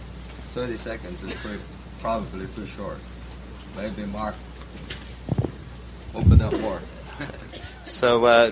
30 0.51 0.75
seconds 0.75 1.23
is 1.23 1.33
pretty, 1.35 1.61
probably 2.01 2.45
too 2.47 2.65
short. 2.65 2.99
Maybe 3.77 4.05
Mark 4.05 4.35
open 6.13 6.41
up 6.41 6.51
more. 6.59 6.81
so, 7.85 8.25
uh, 8.25 8.51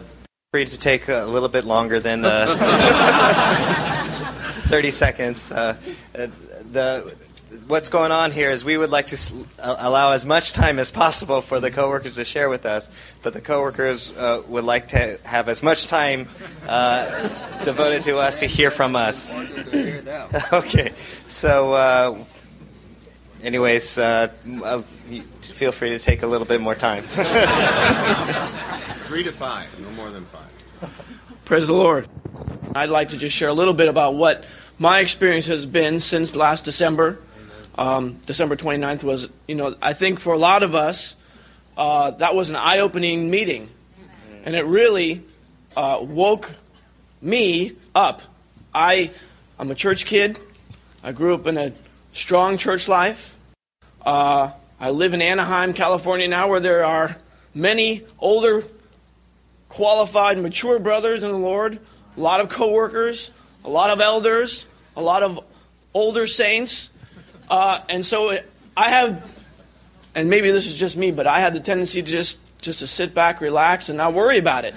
free 0.54 0.64
to 0.64 0.80
take 0.80 1.10
a 1.10 1.26
little 1.26 1.50
bit 1.50 1.66
longer 1.66 2.00
than 2.00 2.24
uh, 2.24 2.56
30 4.70 4.92
seconds. 4.92 5.52
Uh, 5.52 5.76
uh, 6.18 6.28
the 6.72 7.18
what's 7.68 7.90
going 7.90 8.12
on 8.12 8.32
here 8.32 8.50
is 8.50 8.64
we 8.64 8.78
would 8.78 8.92
like 8.92 9.08
to 9.08 9.46
allow 9.60 10.14
as 10.14 10.26
much 10.26 10.54
time 10.54 10.80
as 10.80 10.92
possible 10.92 11.42
for 11.42 11.60
the 11.60 11.70
coworkers 11.70 12.16
to 12.16 12.24
share 12.24 12.48
with 12.48 12.66
us, 12.66 12.90
but 13.24 13.34
the 13.34 13.42
coworkers 13.42 14.16
uh, 14.16 14.42
would 14.48 14.64
like 14.64 14.88
to 14.88 15.20
have 15.26 15.50
as 15.50 15.62
much 15.62 15.88
time 15.88 16.30
uh, 16.70 17.64
devoted 17.64 18.02
to 18.04 18.18
us 18.18 18.42
to 18.42 18.46
hear 18.46 18.70
from 18.72 18.96
us. 18.96 19.38
okay, 20.54 20.92
so. 21.28 21.74
Uh, 21.74 22.24
anyways, 23.44 23.98
uh, 23.98 24.28
feel 25.42 25.72
free 25.72 25.90
to 25.90 26.00
take 26.00 26.24
a 26.24 26.28
little 26.28 26.46
bit 26.46 26.62
more 26.62 26.76
time. 26.76 27.04
Three 27.04 27.24
to 29.24 29.32
five, 29.32 29.68
no 29.80 29.90
more 29.92 30.10
than 30.12 30.26
five. 30.26 30.50
Praise 31.46 31.68
the 31.68 31.74
Lord. 31.74 32.08
I'd 32.76 32.90
like 32.90 33.10
to 33.10 33.18
just 33.18 33.36
share 33.36 33.50
a 33.50 33.54
little 33.54 33.74
bit 33.74 33.88
about 33.88 34.14
what 34.14 34.44
my 34.78 35.00
experience 35.00 35.48
has 35.48 35.66
been 35.66 36.00
since 36.00 36.36
last 36.36 36.66
December 36.66 37.18
um, 37.80 38.20
December 38.26 38.58
29th 38.58 39.04
was, 39.04 39.30
you 39.48 39.56
know, 39.56 39.74
I 39.82 39.94
think 39.94 40.20
for 40.20 40.34
a 40.34 40.38
lot 40.38 40.64
of 40.64 40.76
us, 40.76 41.16
uh, 41.78 42.12
that 42.12 42.36
was 42.36 42.50
an 42.50 42.58
eye 42.58 42.80
opening 42.80 43.30
meeting. 43.30 43.70
And 44.44 44.54
it 44.54 44.66
really 44.66 45.24
uh, 45.80 46.02
woke 46.02 46.52
me 47.22 47.72
up. 47.96 48.22
I, 48.74 49.12
I'm 49.58 49.72
a 49.72 49.76
church 49.76 50.06
kid. 50.06 50.38
I 51.02 51.14
grew 51.14 51.34
up 51.34 51.48
in 51.48 51.58
a 51.58 51.72
strong 52.12 52.58
church 52.58 52.90
life. 52.90 53.36
Uh, 54.06 54.52
I 54.80 54.90
live 54.90 55.14
in 55.14 55.22
Anaheim, 55.22 55.74
California 55.74 56.28
now, 56.28 56.50
where 56.50 56.60
there 56.60 56.84
are 56.84 57.16
many 57.54 58.04
older, 58.20 58.64
qualified, 59.70 60.38
mature 60.38 60.80
brothers 60.80 61.24
in 61.24 61.32
the 61.32 61.38
Lord, 61.38 61.80
a 62.18 62.20
lot 62.20 62.42
of 62.42 62.50
coworkers, 62.50 63.32
a 63.64 63.70
lot 63.70 63.90
of 63.90 64.02
elders, 64.02 64.66
a 64.98 65.02
lot 65.02 65.24
of 65.24 65.40
older 65.94 66.28
saints 66.28 66.90
uh, 67.50 67.82
and 67.90 68.06
so 68.06 68.38
I 68.78 68.90
have, 68.90 69.36
and 70.14 70.30
maybe 70.30 70.52
this 70.52 70.68
is 70.68 70.78
just 70.78 70.96
me, 70.96 71.12
but 71.12 71.26
I 71.26 71.40
had 71.40 71.54
the 71.54 71.60
tendency 71.60 72.02
to 72.02 72.08
just 72.08 72.38
just 72.62 72.80
to 72.80 72.88
sit 72.88 73.16
back, 73.16 73.40
relax, 73.40 73.88
and 73.88 73.98
not 73.98 74.14
worry 74.14 74.38
about 74.38 74.66
it. 74.66 74.76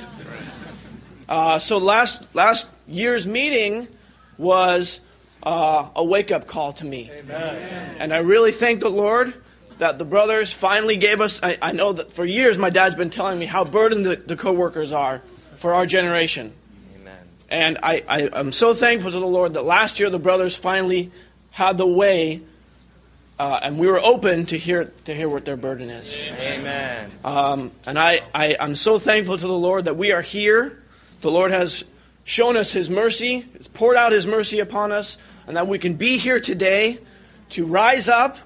Uh, 1.32 1.58
so 1.58 1.78
last 1.78 2.22
last 2.34 2.66
year's 2.86 3.26
meeting 3.26 3.88
was 4.36 5.00
uh, 5.42 5.88
a 5.96 6.04
wake 6.04 6.30
up 6.30 6.46
call 6.46 6.74
to 6.74 6.84
me, 6.84 7.10
Amen. 7.10 7.96
and 7.98 8.12
I 8.12 8.18
really 8.18 8.52
thank 8.52 8.80
the 8.80 8.90
Lord 8.90 9.32
that 9.78 9.98
the 9.98 10.04
brothers 10.04 10.52
finally 10.52 10.98
gave 10.98 11.22
us. 11.22 11.40
I, 11.42 11.56
I, 11.62 11.72
know 11.72 11.94
that 11.94 12.12
for 12.12 12.26
years 12.26 12.58
my 12.58 12.68
dad's 12.68 12.96
been 12.96 13.08
telling 13.08 13.38
me 13.38 13.46
how 13.46 13.64
burdened 13.64 14.04
the, 14.04 14.16
the 14.16 14.36
co-workers 14.36 14.92
are 14.92 15.22
for 15.56 15.72
our 15.72 15.86
generation. 15.86 16.52
Amen. 16.96 17.16
And 17.48 17.78
I, 17.82 18.04
I, 18.06 18.28
I'm 18.30 18.52
so 18.52 18.74
thankful 18.74 19.10
to 19.10 19.18
the 19.18 19.26
Lord 19.26 19.54
that 19.54 19.62
last 19.62 20.00
year 20.00 20.10
the 20.10 20.18
brothers 20.18 20.54
finally 20.54 21.10
had 21.50 21.78
the 21.78 21.86
way 21.86 22.42
uh, 23.38 23.58
and 23.62 23.78
we 23.78 23.86
were 23.86 24.00
open 24.00 24.44
to 24.46 24.58
hear 24.58 24.92
to 25.06 25.14
hear 25.14 25.30
what 25.30 25.46
their 25.46 25.56
burden 25.56 25.88
is. 25.88 26.14
Amen. 26.14 27.10
Um, 27.24 27.70
and 27.86 27.98
I, 27.98 28.20
I 28.34 28.54
I'm 28.60 28.76
so 28.76 28.98
thankful 28.98 29.38
to 29.38 29.46
the 29.46 29.58
Lord 29.58 29.86
that 29.86 29.96
we 29.96 30.12
are 30.12 30.20
here. 30.20 30.78
The 31.22 31.30
Lord 31.30 31.52
has 31.52 31.84
shown 32.24 32.56
us 32.56 32.72
His 32.72 32.90
mercy, 32.90 33.46
has 33.56 33.68
poured 33.68 33.96
out 33.96 34.12
His 34.12 34.26
mercy 34.26 34.58
upon 34.58 34.92
us, 34.92 35.16
and 35.46 35.56
that 35.56 35.66
we 35.66 35.78
can 35.78 35.94
be 35.94 36.18
here 36.18 36.40
today 36.40 36.98
to 37.50 37.64
rise 37.64 38.08
up 38.08 38.36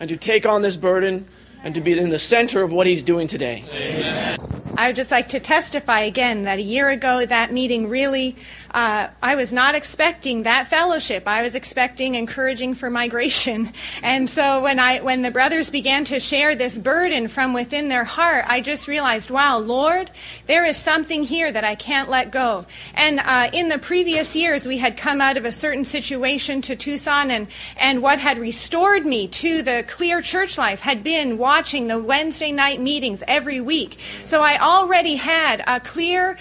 and 0.00 0.10
to 0.10 0.16
take 0.16 0.44
on 0.44 0.62
this 0.62 0.76
burden 0.76 1.26
and 1.62 1.74
to 1.74 1.80
be 1.80 1.98
in 1.98 2.10
the 2.10 2.18
center 2.18 2.62
of 2.62 2.72
what 2.72 2.86
He's 2.86 3.02
doing 3.02 3.28
today. 3.28 3.62
Amen. 3.72 4.55
I 4.78 4.88
would 4.88 4.96
just 4.96 5.10
like 5.10 5.30
to 5.30 5.40
testify 5.40 6.00
again 6.00 6.42
that 6.42 6.58
a 6.58 6.62
year 6.62 6.90
ago, 6.90 7.24
that 7.24 7.50
meeting 7.50 7.88
really, 7.88 8.36
uh, 8.72 9.08
I 9.22 9.34
was 9.34 9.50
not 9.50 9.74
expecting 9.74 10.42
that 10.42 10.68
fellowship. 10.68 11.26
I 11.26 11.40
was 11.40 11.54
expecting 11.54 12.14
encouraging 12.14 12.74
for 12.74 12.90
migration. 12.90 13.72
And 14.02 14.28
so 14.28 14.62
when 14.62 14.78
I, 14.78 15.00
when 15.00 15.22
the 15.22 15.30
brothers 15.30 15.70
began 15.70 16.04
to 16.06 16.20
share 16.20 16.54
this 16.54 16.78
burden 16.78 17.28
from 17.28 17.54
within 17.54 17.88
their 17.88 18.04
heart, 18.04 18.44
I 18.46 18.60
just 18.60 18.88
realized, 18.88 19.30
wow, 19.30 19.58
Lord, 19.58 20.10
there 20.46 20.64
is 20.64 20.76
something 20.76 21.22
here 21.22 21.50
that 21.50 21.64
I 21.64 21.74
can't 21.74 22.08
let 22.08 22.30
go. 22.30 22.66
And 22.94 23.20
uh, 23.20 23.50
in 23.52 23.68
the 23.68 23.78
previous 23.78 24.36
years, 24.36 24.66
we 24.66 24.78
had 24.78 24.96
come 24.96 25.20
out 25.20 25.36
of 25.36 25.44
a 25.44 25.52
certain 25.52 25.84
situation 25.84 26.60
to 26.62 26.76
Tucson, 26.76 27.30
and, 27.30 27.48
and 27.78 28.02
what 28.02 28.18
had 28.18 28.38
restored 28.38 29.06
me 29.06 29.28
to 29.28 29.62
the 29.62 29.84
clear 29.88 30.20
church 30.20 30.58
life 30.58 30.80
had 30.80 31.02
been 31.02 31.38
watching 31.38 31.86
the 31.86 31.98
Wednesday 31.98 32.52
night 32.52 32.80
meetings 32.80 33.22
every 33.26 33.60
week. 33.60 33.96
So 33.98 34.42
I 34.42 34.58
already 34.66 35.14
had 35.14 35.62
a 35.66 35.78
clear 35.78 36.36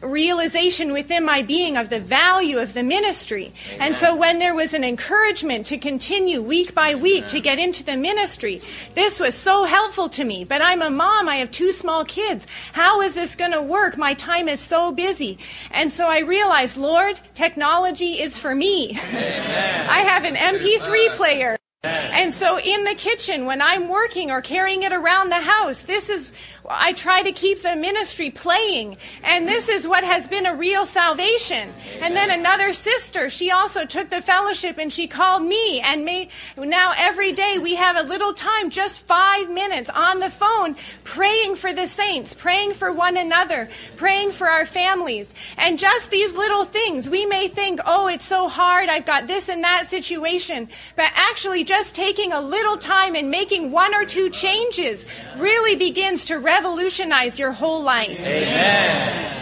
realization 0.00 0.92
within 0.92 1.24
my 1.24 1.42
being 1.42 1.76
of 1.76 1.90
the 1.90 2.00
value 2.00 2.58
of 2.58 2.72
the 2.72 2.82
ministry. 2.82 3.52
Amen. 3.74 3.86
And 3.86 3.94
so 3.94 4.16
when 4.16 4.38
there 4.38 4.54
was 4.54 4.72
an 4.72 4.82
encouragement 4.82 5.66
to 5.66 5.76
continue 5.76 6.40
week 6.40 6.74
by 6.74 6.94
week 6.94 7.24
Amen. 7.24 7.30
to 7.30 7.40
get 7.40 7.58
into 7.58 7.84
the 7.84 7.96
ministry, 7.96 8.62
this 8.94 9.20
was 9.20 9.34
so 9.34 9.64
helpful 9.64 10.08
to 10.08 10.24
me. 10.24 10.44
But 10.44 10.62
I'm 10.62 10.80
a 10.80 10.90
mom, 10.90 11.28
I 11.28 11.36
have 11.36 11.50
two 11.50 11.70
small 11.70 12.04
kids. 12.04 12.46
How 12.72 13.02
is 13.02 13.12
this 13.12 13.36
going 13.36 13.52
to 13.52 13.62
work? 13.62 13.98
My 13.98 14.14
time 14.14 14.48
is 14.48 14.60
so 14.60 14.90
busy. 14.90 15.38
And 15.70 15.92
so 15.92 16.08
I 16.08 16.20
realized, 16.20 16.78
Lord, 16.78 17.20
technology 17.34 18.12
is 18.22 18.38
for 18.38 18.54
me. 18.54 18.92
I 18.96 20.00
have 20.08 20.24
an 20.24 20.34
MP3 20.34 21.08
player. 21.10 21.56
And 21.86 22.32
so 22.32 22.58
in 22.58 22.84
the 22.84 22.94
kitchen, 22.94 23.46
when 23.46 23.62
I'm 23.62 23.88
working 23.88 24.30
or 24.30 24.40
carrying 24.40 24.82
it 24.82 24.92
around 24.92 25.30
the 25.30 25.40
house, 25.40 25.82
this 25.82 26.08
is 26.08 26.32
I 26.68 26.92
try 26.92 27.22
to 27.22 27.32
keep 27.32 27.62
the 27.62 27.76
ministry 27.76 28.30
playing. 28.30 28.96
And 29.24 29.48
this 29.48 29.68
is 29.68 29.86
what 29.86 30.04
has 30.04 30.26
been 30.26 30.46
a 30.46 30.54
real 30.54 30.84
salvation. 30.84 31.72
And 32.00 32.14
then 32.14 32.30
another 32.30 32.72
sister, 32.72 33.28
she 33.28 33.50
also 33.50 33.84
took 33.84 34.10
the 34.10 34.22
fellowship 34.22 34.78
and 34.78 34.92
she 34.92 35.06
called 35.06 35.42
me. 35.42 35.80
And 35.80 36.04
me, 36.04 36.30
now 36.56 36.92
every 36.96 37.32
day 37.32 37.58
we 37.58 37.74
have 37.74 37.96
a 37.96 38.02
little 38.02 38.32
time, 38.32 38.70
just 38.70 39.06
five 39.06 39.50
minutes 39.50 39.88
on 39.90 40.20
the 40.20 40.30
phone, 40.30 40.76
praying 41.04 41.56
for 41.56 41.72
the 41.72 41.86
saints, 41.86 42.34
praying 42.34 42.74
for 42.74 42.92
one 42.92 43.16
another, 43.16 43.68
praying 43.96 44.32
for 44.32 44.48
our 44.48 44.66
families. 44.66 45.32
And 45.58 45.78
just 45.78 46.10
these 46.10 46.34
little 46.34 46.64
things, 46.64 47.08
we 47.08 47.26
may 47.26 47.48
think, 47.48 47.80
oh, 47.86 48.08
it's 48.08 48.24
so 48.24 48.48
hard. 48.48 48.88
I've 48.88 49.06
got 49.06 49.26
this 49.26 49.48
and 49.48 49.62
that 49.64 49.86
situation. 49.86 50.68
But 50.96 51.10
actually, 51.14 51.64
just 51.64 51.94
taking 51.94 52.32
a 52.32 52.40
little 52.40 52.76
time 52.76 53.14
and 53.14 53.30
making 53.30 53.70
one 53.70 53.94
or 53.94 54.04
two 54.04 54.30
changes 54.30 55.04
really 55.36 55.76
begins 55.76 56.26
to 56.26 56.38
revolutionize 56.56 57.38
your 57.38 57.52
whole 57.52 57.82
life. 57.82 58.18
Amen. 58.20 59.32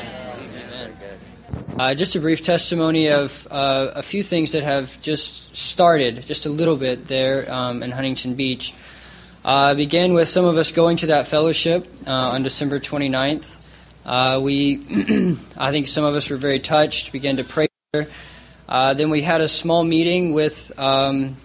Uh, 1.79 1.95
just 1.95 2.15
a 2.17 2.21
brief 2.21 2.43
testimony 2.43 3.09
of 3.09 3.47
uh, 3.51 3.93
a 3.95 4.03
few 4.03 4.23
things 4.23 4.53
that 4.53 4.63
have 4.63 5.01
just 5.01 5.55
started, 5.55 6.23
just 6.27 6.47
a 6.47 6.49
little 6.49 6.77
bit 6.77 7.07
there 7.07 7.51
um, 7.53 7.83
in 7.83 7.91
Huntington 7.91 8.35
Beach. 8.35 8.75
Uh, 9.45 9.75
began 9.75 10.15
with 10.15 10.29
some 10.29 10.45
of 10.45 10.57
us 10.57 10.73
going 10.73 10.97
to 10.97 11.07
that 11.07 11.27
fellowship 11.27 11.87
uh, 12.07 12.35
on 12.35 12.43
December 12.43 12.81
29th. 12.81 13.69
Uh, 14.05 14.41
we, 14.43 14.77
I 15.57 15.71
think 15.71 15.89
some 15.89 16.05
of 16.05 16.15
us 16.15 16.31
were 16.31 16.37
very 16.37 16.59
touched, 16.59 17.13
began 17.13 17.37
to 17.37 17.45
pray. 17.45 17.69
Uh, 18.69 18.95
then 18.95 19.11
we 19.11 19.23
had 19.23 19.41
a 19.41 19.49
small 19.49 19.85
meeting 19.85 20.33
with 20.33 20.73
um, 20.79 21.37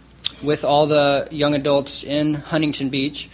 with 0.41 0.63
all 0.63 0.88
the 0.88 1.27
young 1.31 1.53
adults 1.53 2.03
in 2.03 2.33
Huntington 2.33 2.89
Beach. 2.89 3.29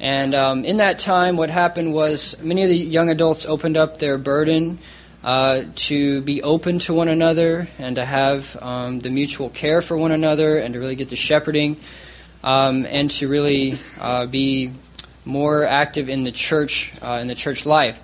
And 0.00 0.34
um, 0.34 0.64
in 0.64 0.78
that 0.78 0.98
time, 0.98 1.36
what 1.36 1.50
happened 1.50 1.92
was 1.92 2.34
many 2.42 2.62
of 2.62 2.70
the 2.70 2.76
young 2.76 3.10
adults 3.10 3.44
opened 3.44 3.76
up 3.76 3.98
their 3.98 4.16
burden 4.16 4.78
uh, 5.22 5.64
to 5.76 6.22
be 6.22 6.42
open 6.42 6.78
to 6.80 6.94
one 6.94 7.08
another 7.08 7.68
and 7.78 7.96
to 7.96 8.04
have 8.04 8.56
um, 8.62 9.00
the 9.00 9.10
mutual 9.10 9.50
care 9.50 9.82
for 9.82 9.98
one 9.98 10.10
another 10.10 10.56
and 10.56 10.72
to 10.72 10.80
really 10.80 10.96
get 10.96 11.10
the 11.10 11.16
shepherding 11.16 11.76
um, 12.42 12.86
and 12.86 13.10
to 13.10 13.28
really 13.28 13.78
uh, 14.00 14.24
be 14.24 14.72
more 15.26 15.64
active 15.64 16.08
in 16.08 16.24
the 16.24 16.32
church 16.32 16.94
uh, 17.02 17.18
in 17.20 17.28
the 17.28 17.34
church 17.34 17.66
life. 17.66 18.00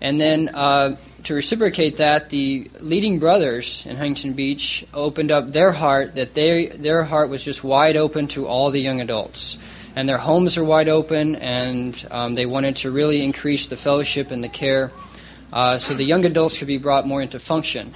And 0.00 0.18
then 0.18 0.48
uh, 0.48 0.96
to 1.24 1.34
reciprocate 1.34 1.96
that, 1.96 2.30
the 2.30 2.70
leading 2.80 3.18
brothers 3.18 3.84
in 3.86 3.96
Huntington 3.96 4.34
Beach 4.34 4.86
opened 4.94 5.30
up 5.30 5.48
their 5.48 5.72
heart 5.72 6.14
that 6.14 6.34
they 6.34 6.66
their 6.66 7.02
heart 7.02 7.28
was 7.30 7.44
just 7.44 7.64
wide 7.64 7.96
open 7.96 8.26
to 8.28 8.46
all 8.46 8.70
the 8.70 8.80
young 8.80 9.00
adults 9.00 9.58
and 9.96 10.08
their 10.08 10.18
homes 10.18 10.58
are 10.58 10.64
wide 10.64 10.88
open, 10.88 11.36
and 11.36 12.06
um, 12.10 12.34
they 12.34 12.46
wanted 12.46 12.76
to 12.76 12.90
really 12.90 13.24
increase 13.24 13.68
the 13.68 13.76
fellowship 13.76 14.30
and 14.30 14.42
the 14.42 14.48
care 14.48 14.90
uh, 15.52 15.78
so 15.78 15.94
the 15.94 16.04
young 16.04 16.24
adults 16.24 16.58
could 16.58 16.66
be 16.66 16.78
brought 16.78 17.06
more 17.06 17.22
into 17.22 17.38
function. 17.38 17.92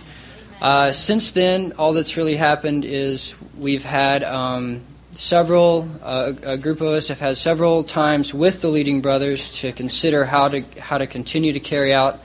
Uh, 0.60 0.92
since 0.92 1.32
then, 1.32 1.72
all 1.78 1.92
that's 1.92 2.16
really 2.16 2.36
happened 2.36 2.84
is 2.84 3.34
we've 3.58 3.84
had 3.84 4.22
um, 4.22 4.80
several, 5.12 5.88
uh, 6.02 6.32
a 6.44 6.56
group 6.56 6.80
of 6.80 6.88
us 6.88 7.08
have 7.08 7.18
had 7.18 7.36
several 7.36 7.82
times 7.82 8.32
with 8.32 8.60
the 8.60 8.68
leading 8.68 9.00
brothers 9.00 9.50
to 9.60 9.72
consider 9.72 10.24
how 10.24 10.48
to 10.48 10.62
how 10.78 10.98
to 10.98 11.06
continue 11.06 11.52
to 11.52 11.60
carry 11.60 11.92
out 11.92 12.20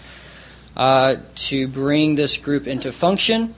uh, 0.76 1.18
to 1.36 1.68
bring 1.68 2.16
this 2.16 2.38
group 2.38 2.68
into 2.68 2.92
function. 2.92 3.54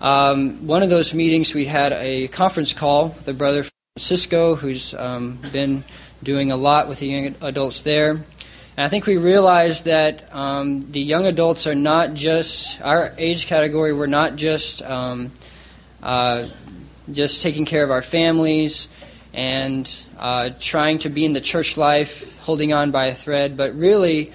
Um, 0.00 0.66
one 0.66 0.82
of 0.82 0.90
those 0.90 1.12
meetings, 1.12 1.54
we 1.54 1.66
had 1.66 1.92
a 1.92 2.28
conference 2.28 2.72
call 2.72 3.10
with 3.10 3.28
a 3.28 3.34
brother 3.34 3.64
Cisco, 3.98 4.54
who's 4.54 4.94
um, 4.94 5.38
been 5.52 5.84
doing 6.22 6.50
a 6.52 6.56
lot 6.56 6.88
with 6.88 7.00
the 7.00 7.06
young 7.06 7.34
adults 7.42 7.82
there. 7.82 8.10
And 8.10 8.86
I 8.86 8.88
think 8.88 9.06
we 9.06 9.16
realized 9.16 9.84
that 9.84 10.34
um, 10.34 10.80
the 10.92 11.00
young 11.00 11.26
adults 11.26 11.66
are 11.66 11.74
not 11.74 12.14
just 12.14 12.80
our 12.80 13.12
age 13.18 13.46
category. 13.46 13.92
We're 13.92 14.06
not 14.06 14.36
just 14.36 14.82
um, 14.82 15.32
uh, 16.02 16.46
just 17.12 17.42
taking 17.42 17.66
care 17.66 17.84
of 17.84 17.90
our 17.90 18.02
families 18.02 18.88
and 19.34 20.02
uh, 20.18 20.50
trying 20.60 20.98
to 21.00 21.10
be 21.10 21.24
in 21.24 21.32
the 21.32 21.40
church 21.40 21.76
life, 21.76 22.38
holding 22.40 22.72
on 22.72 22.90
by 22.90 23.06
a 23.06 23.14
thread, 23.14 23.56
but 23.56 23.74
really. 23.74 24.32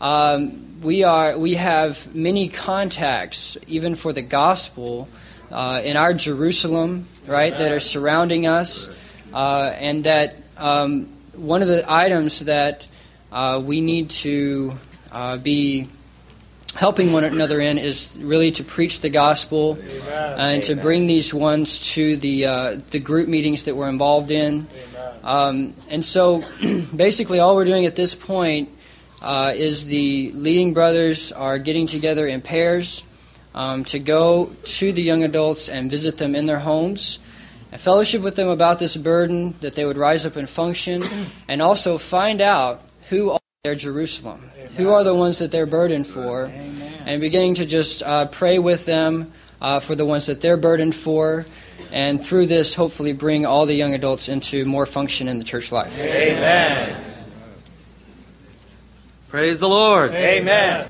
Um, 0.00 0.73
we 0.84 1.02
are 1.02 1.38
we 1.38 1.54
have 1.54 2.14
many 2.14 2.48
contacts 2.48 3.56
even 3.66 3.96
for 3.96 4.12
the 4.12 4.22
gospel 4.22 5.08
uh, 5.50 5.80
in 5.82 5.96
our 5.96 6.12
Jerusalem, 6.12 7.06
right, 7.26 7.56
that 7.56 7.72
are 7.72 7.80
surrounding 7.80 8.46
us, 8.46 8.90
uh, 9.32 9.72
and 9.76 10.04
that 10.04 10.36
um, 10.58 11.08
one 11.34 11.62
of 11.62 11.68
the 11.68 11.84
items 11.90 12.40
that 12.40 12.86
uh, 13.32 13.62
we 13.64 13.80
need 13.80 14.10
to 14.10 14.74
uh, 15.10 15.38
be 15.38 15.88
helping 16.74 17.12
one 17.12 17.24
another 17.24 17.60
in 17.60 17.78
is 17.78 18.18
really 18.20 18.50
to 18.50 18.64
preach 18.64 19.00
the 19.00 19.08
gospel 19.08 19.78
Amen. 19.80 20.38
and 20.38 20.62
to 20.64 20.74
bring 20.74 21.06
these 21.06 21.32
ones 21.32 21.78
to 21.94 22.16
the 22.16 22.44
uh, 22.44 22.80
the 22.90 22.98
group 22.98 23.26
meetings 23.26 23.62
that 23.62 23.74
we're 23.74 23.88
involved 23.88 24.30
in. 24.30 24.66
Um, 25.22 25.72
and 25.88 26.04
so, 26.04 26.42
basically, 26.94 27.38
all 27.38 27.54
we're 27.56 27.64
doing 27.64 27.86
at 27.86 27.96
this 27.96 28.14
point 28.14 28.68
uh, 29.24 29.54
is 29.56 29.86
the 29.86 30.30
leading 30.32 30.74
brothers 30.74 31.32
are 31.32 31.58
getting 31.58 31.86
together 31.86 32.26
in 32.26 32.42
pairs 32.42 33.02
um, 33.54 33.84
to 33.84 33.98
go 33.98 34.54
to 34.64 34.92
the 34.92 35.02
young 35.02 35.24
adults 35.24 35.68
and 35.68 35.90
visit 35.90 36.18
them 36.18 36.34
in 36.34 36.44
their 36.44 36.58
homes, 36.58 37.18
and 37.72 37.80
fellowship 37.80 38.20
with 38.20 38.36
them 38.36 38.48
about 38.48 38.78
this 38.78 38.96
burden, 38.96 39.54
that 39.60 39.74
they 39.74 39.86
would 39.86 39.96
rise 39.96 40.26
up 40.26 40.36
and 40.36 40.48
function, 40.48 41.02
and 41.48 41.62
also 41.62 41.96
find 41.96 42.40
out 42.40 42.82
who 43.08 43.30
are 43.30 43.40
their 43.62 43.74
Jerusalem, 43.74 44.50
Amen. 44.58 44.72
who 44.76 44.90
are 44.90 45.02
the 45.02 45.14
ones 45.14 45.38
that 45.38 45.50
they're 45.50 45.66
burdened 45.66 46.06
for, 46.06 46.46
Amen. 46.46 47.02
and 47.06 47.20
beginning 47.20 47.54
to 47.54 47.64
just 47.64 48.02
uh, 48.02 48.26
pray 48.26 48.58
with 48.58 48.84
them 48.84 49.32
uh, 49.62 49.80
for 49.80 49.94
the 49.94 50.04
ones 50.04 50.26
that 50.26 50.42
they're 50.42 50.58
burdened 50.58 50.94
for. 50.94 51.46
And 51.92 52.22
through 52.22 52.46
this, 52.46 52.74
hopefully, 52.74 53.12
bring 53.12 53.46
all 53.46 53.64
the 53.64 53.74
young 53.74 53.94
adults 53.94 54.28
into 54.28 54.64
more 54.64 54.84
function 54.84 55.28
in 55.28 55.38
the 55.38 55.44
church 55.44 55.72
life. 55.72 55.98
Amen. 56.00 57.13
Praise 59.34 59.58
the 59.58 59.68
Lord. 59.68 60.12
Amen. 60.12 60.88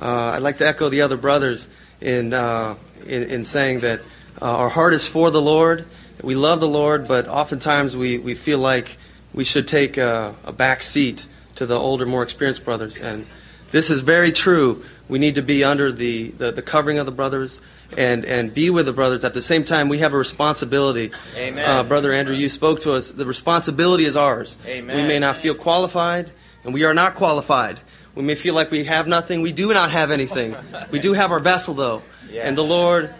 Uh, 0.00 0.06
I'd 0.06 0.42
like 0.42 0.58
to 0.58 0.64
echo 0.64 0.90
the 0.90 1.00
other 1.00 1.16
brothers 1.16 1.68
in, 2.00 2.32
uh, 2.32 2.76
in, 3.04 3.24
in, 3.24 3.44
saying 3.44 3.80
that 3.80 3.98
uh, 4.40 4.44
our 4.44 4.68
heart 4.68 4.94
is 4.94 5.08
for 5.08 5.32
the 5.32 5.42
Lord. 5.42 5.84
We 6.22 6.36
love 6.36 6.60
the 6.60 6.68
Lord, 6.68 7.08
but 7.08 7.26
oftentimes 7.26 7.96
we, 7.96 8.18
we 8.18 8.36
feel 8.36 8.60
like 8.60 8.96
we 9.32 9.42
should 9.42 9.66
take 9.66 9.96
a, 9.96 10.36
a 10.44 10.52
back 10.52 10.84
seat 10.84 11.26
to 11.56 11.66
the 11.66 11.74
older, 11.74 12.06
more 12.06 12.22
experienced 12.22 12.64
brothers. 12.64 13.00
And 13.00 13.26
this 13.72 13.90
is 13.90 13.98
very 13.98 14.30
true. 14.30 14.84
We 15.08 15.18
need 15.18 15.34
to 15.34 15.42
be 15.42 15.64
under 15.64 15.90
the, 15.90 16.28
the, 16.28 16.52
the, 16.52 16.62
covering 16.62 16.98
of 16.98 17.06
the 17.06 17.12
brothers 17.12 17.60
and, 17.98 18.24
and 18.24 18.54
be 18.54 18.70
with 18.70 18.86
the 18.86 18.92
brothers. 18.92 19.24
At 19.24 19.34
the 19.34 19.42
same 19.42 19.64
time, 19.64 19.88
we 19.88 19.98
have 19.98 20.14
a 20.14 20.16
responsibility. 20.16 21.10
Amen. 21.36 21.68
Uh, 21.68 21.82
Brother 21.82 22.12
Andrew, 22.12 22.36
you 22.36 22.48
spoke 22.48 22.78
to 22.82 22.92
us. 22.92 23.10
The 23.10 23.26
responsibility 23.26 24.04
is 24.04 24.16
ours. 24.16 24.58
Amen. 24.64 24.96
We 24.96 25.08
may 25.08 25.18
not 25.18 25.38
feel 25.38 25.56
qualified, 25.56 26.30
and 26.64 26.74
we 26.74 26.84
are 26.84 26.94
not 26.94 27.14
qualified. 27.14 27.78
We 28.14 28.22
may 28.22 28.34
feel 28.34 28.54
like 28.54 28.70
we 28.70 28.84
have 28.84 29.08
nothing. 29.08 29.42
We 29.42 29.52
do 29.52 29.72
not 29.72 29.90
have 29.90 30.10
anything. 30.10 30.56
We 30.90 31.00
do 31.00 31.12
have 31.12 31.32
our 31.32 31.40
vessel, 31.40 31.74
though. 31.74 32.02
Yeah. 32.30 32.46
And 32.46 32.56
the 32.56 32.64
Lord 32.64 33.12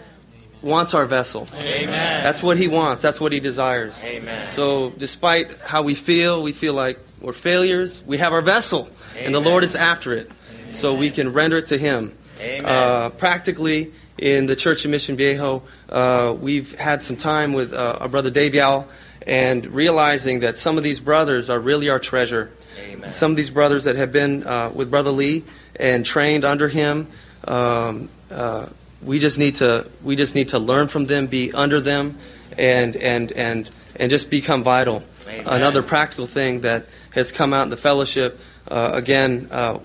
wants 0.61 0.93
our 0.93 1.05
vessel. 1.05 1.47
Amen. 1.53 2.23
That's 2.23 2.41
what 2.41 2.57
He 2.57 2.67
wants. 2.67 3.01
That's 3.01 3.19
what 3.19 3.31
He 3.31 3.39
desires. 3.39 4.01
Amen. 4.03 4.47
So, 4.47 4.91
despite 4.91 5.59
how 5.59 5.83
we 5.83 5.95
feel, 5.95 6.41
we 6.41 6.53
feel 6.53 6.73
like 6.73 6.97
we're 7.21 7.33
failures. 7.33 8.03
We 8.05 8.17
have 8.17 8.33
our 8.33 8.41
vessel, 8.41 8.89
Amen. 9.13 9.25
and 9.27 9.35
the 9.35 9.39
Lord 9.39 9.63
is 9.63 9.75
after 9.75 10.13
it, 10.13 10.29
Amen. 10.59 10.73
so 10.73 10.93
we 10.93 11.11
can 11.11 11.33
render 11.33 11.57
it 11.57 11.67
to 11.67 11.77
Him. 11.77 12.17
Uh, 12.63 13.09
practically, 13.11 13.93
in 14.17 14.45
the 14.45 14.55
church 14.55 14.85
of 14.85 14.91
Mission 14.91 15.15
Viejo, 15.15 15.63
uh, 15.89 16.35
we've 16.37 16.73
had 16.77 17.03
some 17.03 17.15
time 17.15 17.53
with 17.53 17.73
uh, 17.73 17.97
our 18.01 18.09
brother 18.09 18.29
Dave 18.29 18.55
Yao 18.55 18.85
and 19.25 19.65
realizing 19.67 20.41
that 20.41 20.57
some 20.57 20.77
of 20.77 20.83
these 20.83 20.99
brothers 20.99 21.49
are 21.49 21.59
really 21.59 21.89
our 21.89 21.99
treasure. 21.99 22.51
Amen. 22.79 23.11
Some 23.11 23.31
of 23.31 23.37
these 23.37 23.49
brothers 23.49 23.85
that 23.85 23.95
have 23.95 24.11
been 24.11 24.45
uh, 24.45 24.71
with 24.73 24.89
Brother 24.89 25.11
Lee 25.11 25.43
and 25.75 26.05
trained 26.05 26.45
under 26.45 26.67
him, 26.67 27.07
um, 27.47 28.09
uh, 28.31 28.67
we 29.01 29.19
just 29.19 29.37
need 29.37 29.55
to 29.55 29.89
we 30.03 30.15
just 30.15 30.35
need 30.35 30.49
to 30.49 30.59
learn 30.59 30.87
from 30.87 31.05
them, 31.05 31.27
be 31.27 31.51
under 31.53 31.79
them, 31.79 32.17
and 32.57 32.95
and 32.95 33.31
and 33.31 33.69
and 33.95 34.09
just 34.09 34.29
become 34.29 34.63
vital. 34.63 35.03
Amen. 35.27 35.43
Another 35.47 35.81
practical 35.81 36.27
thing 36.27 36.61
that 36.61 36.85
has 37.11 37.31
come 37.31 37.53
out 37.53 37.63
in 37.63 37.69
the 37.69 37.77
fellowship, 37.77 38.39
uh, 38.67 38.91
again, 38.93 39.47
uh, 39.51 39.79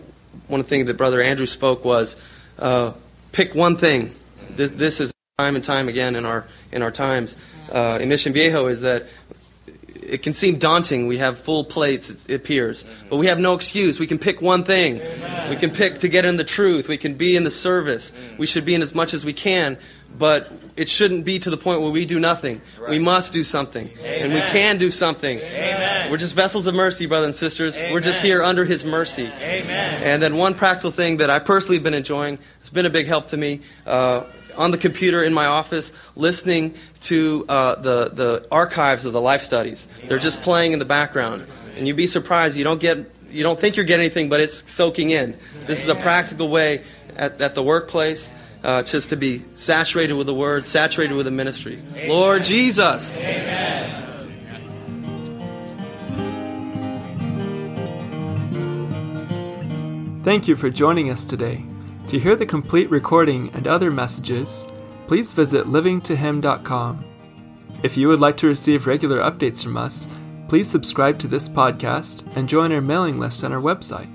one 0.49 0.61
of 0.61 0.67
the 0.67 0.71
things 0.71 0.87
that 0.87 0.97
Brother 0.97 1.23
Andrew 1.23 1.47
spoke 1.47 1.85
was 1.85 2.17
uh, 2.59 2.93
pick 3.33 3.55
one 3.55 3.77
thing. 3.77 4.15
This, 4.51 4.73
this, 4.73 5.01
is 5.01 5.13
time 5.41 5.55
and 5.57 5.65
time 5.65 5.89
again 5.89 6.17
in 6.17 6.27
our 6.27 6.45
in 6.71 6.83
our 6.83 6.91
times 6.91 7.37
uh, 7.73 7.99
in 8.01 8.09
Mission 8.09 8.33
Viejo 8.33 8.67
is 8.67 8.83
that 8.83 9.07
it 10.03 10.23
can 10.23 10.35
seem 10.35 10.59
daunting. 10.59 11.07
We 11.07 11.19
have 11.19 11.39
full 11.39 11.65
plates, 11.65 12.27
it 12.27 12.35
appears. 12.35 12.85
But 13.09 13.19
we 13.19 13.27
have 13.29 13.39
no 13.39 13.55
excuse. 13.55 14.01
We 14.01 14.07
can 14.07 14.19
pick 14.19 14.43
one 14.43 14.65
thing. 14.65 15.01
Amen. 15.01 15.51
We 15.51 15.57
can 15.57 15.71
pick 15.71 16.01
to 16.01 16.09
get 16.09 16.25
in 16.25 16.37
the 16.37 16.45
truth. 16.45 16.89
We 16.89 16.99
can 16.99 17.15
be 17.15 17.37
in 17.37 17.45
the 17.45 17.51
service. 17.51 18.13
We 18.37 18.47
should 18.47 18.65
be 18.65 18.75
in 18.75 18.83
as 18.83 18.95
much 18.95 19.15
as 19.15 19.25
we 19.25 19.33
can. 19.33 19.79
But 20.19 20.51
it 20.77 20.89
shouldn't 20.89 21.25
be 21.25 21.39
to 21.39 21.51
the 21.51 21.57
point 21.57 21.81
where 21.83 21.93
we 21.93 22.07
do 22.07 22.19
nothing. 22.19 22.61
Right. 22.79 22.91
We 22.91 22.99
must 22.99 23.33
do 23.33 23.45
something. 23.45 23.89
Amen. 24.01 24.25
And 24.25 24.35
we 24.35 24.41
can 24.41 24.79
do 24.79 24.91
something. 24.91 25.39
Amen. 25.39 26.11
We're 26.11 26.17
just 26.17 26.35
vessels 26.35 26.67
of 26.67 26.75
mercy, 26.75 27.07
brothers 27.07 27.27
and 27.27 27.35
sisters. 27.35 27.81
We're 27.93 28.01
just 28.01 28.21
here 28.21 28.43
under 28.43 28.65
His 28.65 28.85
mercy. 28.85 29.27
And 29.27 30.21
then 30.21 30.37
one 30.37 30.55
practical 30.55 30.91
thing 30.91 31.19
that 31.19 31.31
I 31.31 31.39
personally 31.39 31.77
have 31.77 31.85
been 31.85 31.95
enjoying, 31.95 32.39
it's 32.59 32.71
been 32.71 32.87
a 32.87 32.91
big 32.91 33.07
help 33.07 33.27
to 33.27 33.37
me. 33.37 33.61
Uh, 33.87 34.25
on 34.61 34.71
the 34.73 34.79
computer 34.79 35.25
in 35.25 35.33
my 35.33 35.47
office 35.47 35.91
listening 36.17 36.75
to 37.01 37.47
uh, 37.49 37.77
the, 37.77 38.11
the 38.11 38.47
archives 38.53 39.07
of 39.07 39.15
the 39.15 39.21
life 39.21 39.41
studies. 39.41 39.89
They're 40.05 40.19
just 40.19 40.43
playing 40.43 40.73
in 40.73 40.79
the 40.79 40.85
background. 40.85 41.47
And 41.77 41.89
you'd 41.89 41.97
be 41.97 42.07
surprised. 42.07 42.59
You 42.59 42.65
don't, 42.65 42.79
get, 42.79 43.11
you 43.31 43.43
don't 43.43 43.59
think 43.59 43.77
you're 43.77 43.87
getting 43.87 44.05
anything, 44.05 44.29
but 44.29 44.41
it's 44.41 44.71
soaking 44.71 45.09
in. 45.11 45.39
This 45.61 45.83
is 45.83 45.89
a 45.89 45.95
practical 45.95 46.51
way 46.51 46.85
at, 47.17 47.41
at 47.41 47.55
the 47.55 47.63
workplace 47.63 48.33
uh, 48.63 48.83
just 48.83 49.09
to 49.09 49.17
be 49.17 49.43
saturated 49.55 50.13
with 50.13 50.27
the 50.27 50.35
Word, 50.35 50.67
saturated 50.67 51.15
with 51.15 51.25
the 51.25 51.31
ministry. 51.31 51.79
Amen. 51.93 52.09
Lord 52.11 52.45
Jesus. 52.45 53.17
Amen. 53.17 53.97
Thank 60.23 60.49
you 60.49 60.55
for 60.55 60.69
joining 60.69 61.09
us 61.09 61.25
today. 61.25 61.65
To 62.11 62.19
hear 62.19 62.35
the 62.35 62.45
complete 62.45 62.91
recording 62.91 63.51
and 63.55 63.69
other 63.69 63.89
messages, 63.89 64.67
please 65.07 65.33
visit 65.33 65.69
livingtohim.com. 65.69 67.05
If 67.85 67.97
you 67.97 68.09
would 68.09 68.19
like 68.19 68.37
to 68.39 68.49
receive 68.49 68.89
regular 68.89 69.19
updates 69.19 69.63
from 69.63 69.77
us, 69.77 70.09
please 70.49 70.69
subscribe 70.69 71.21
to 71.21 71.29
this 71.29 71.49
podcast 71.49 72.27
and 72.35 72.49
join 72.49 72.73
our 72.73 72.81
mailing 72.81 73.21
list 73.21 73.45
on 73.45 73.53
our 73.53 73.61
website. 73.63 74.13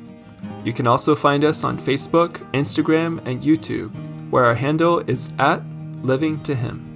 You 0.66 0.74
can 0.74 0.88
also 0.88 1.16
find 1.16 1.46
us 1.46 1.64
on 1.64 1.80
Facebook, 1.80 2.34
Instagram, 2.52 3.26
and 3.26 3.42
YouTube, 3.42 3.96
where 4.30 4.44
our 4.44 4.56
handle 4.56 5.00
is 5.10 5.30
at 5.40 5.64
Living 6.04 6.44
to 6.44 6.54
Him. 6.54 6.95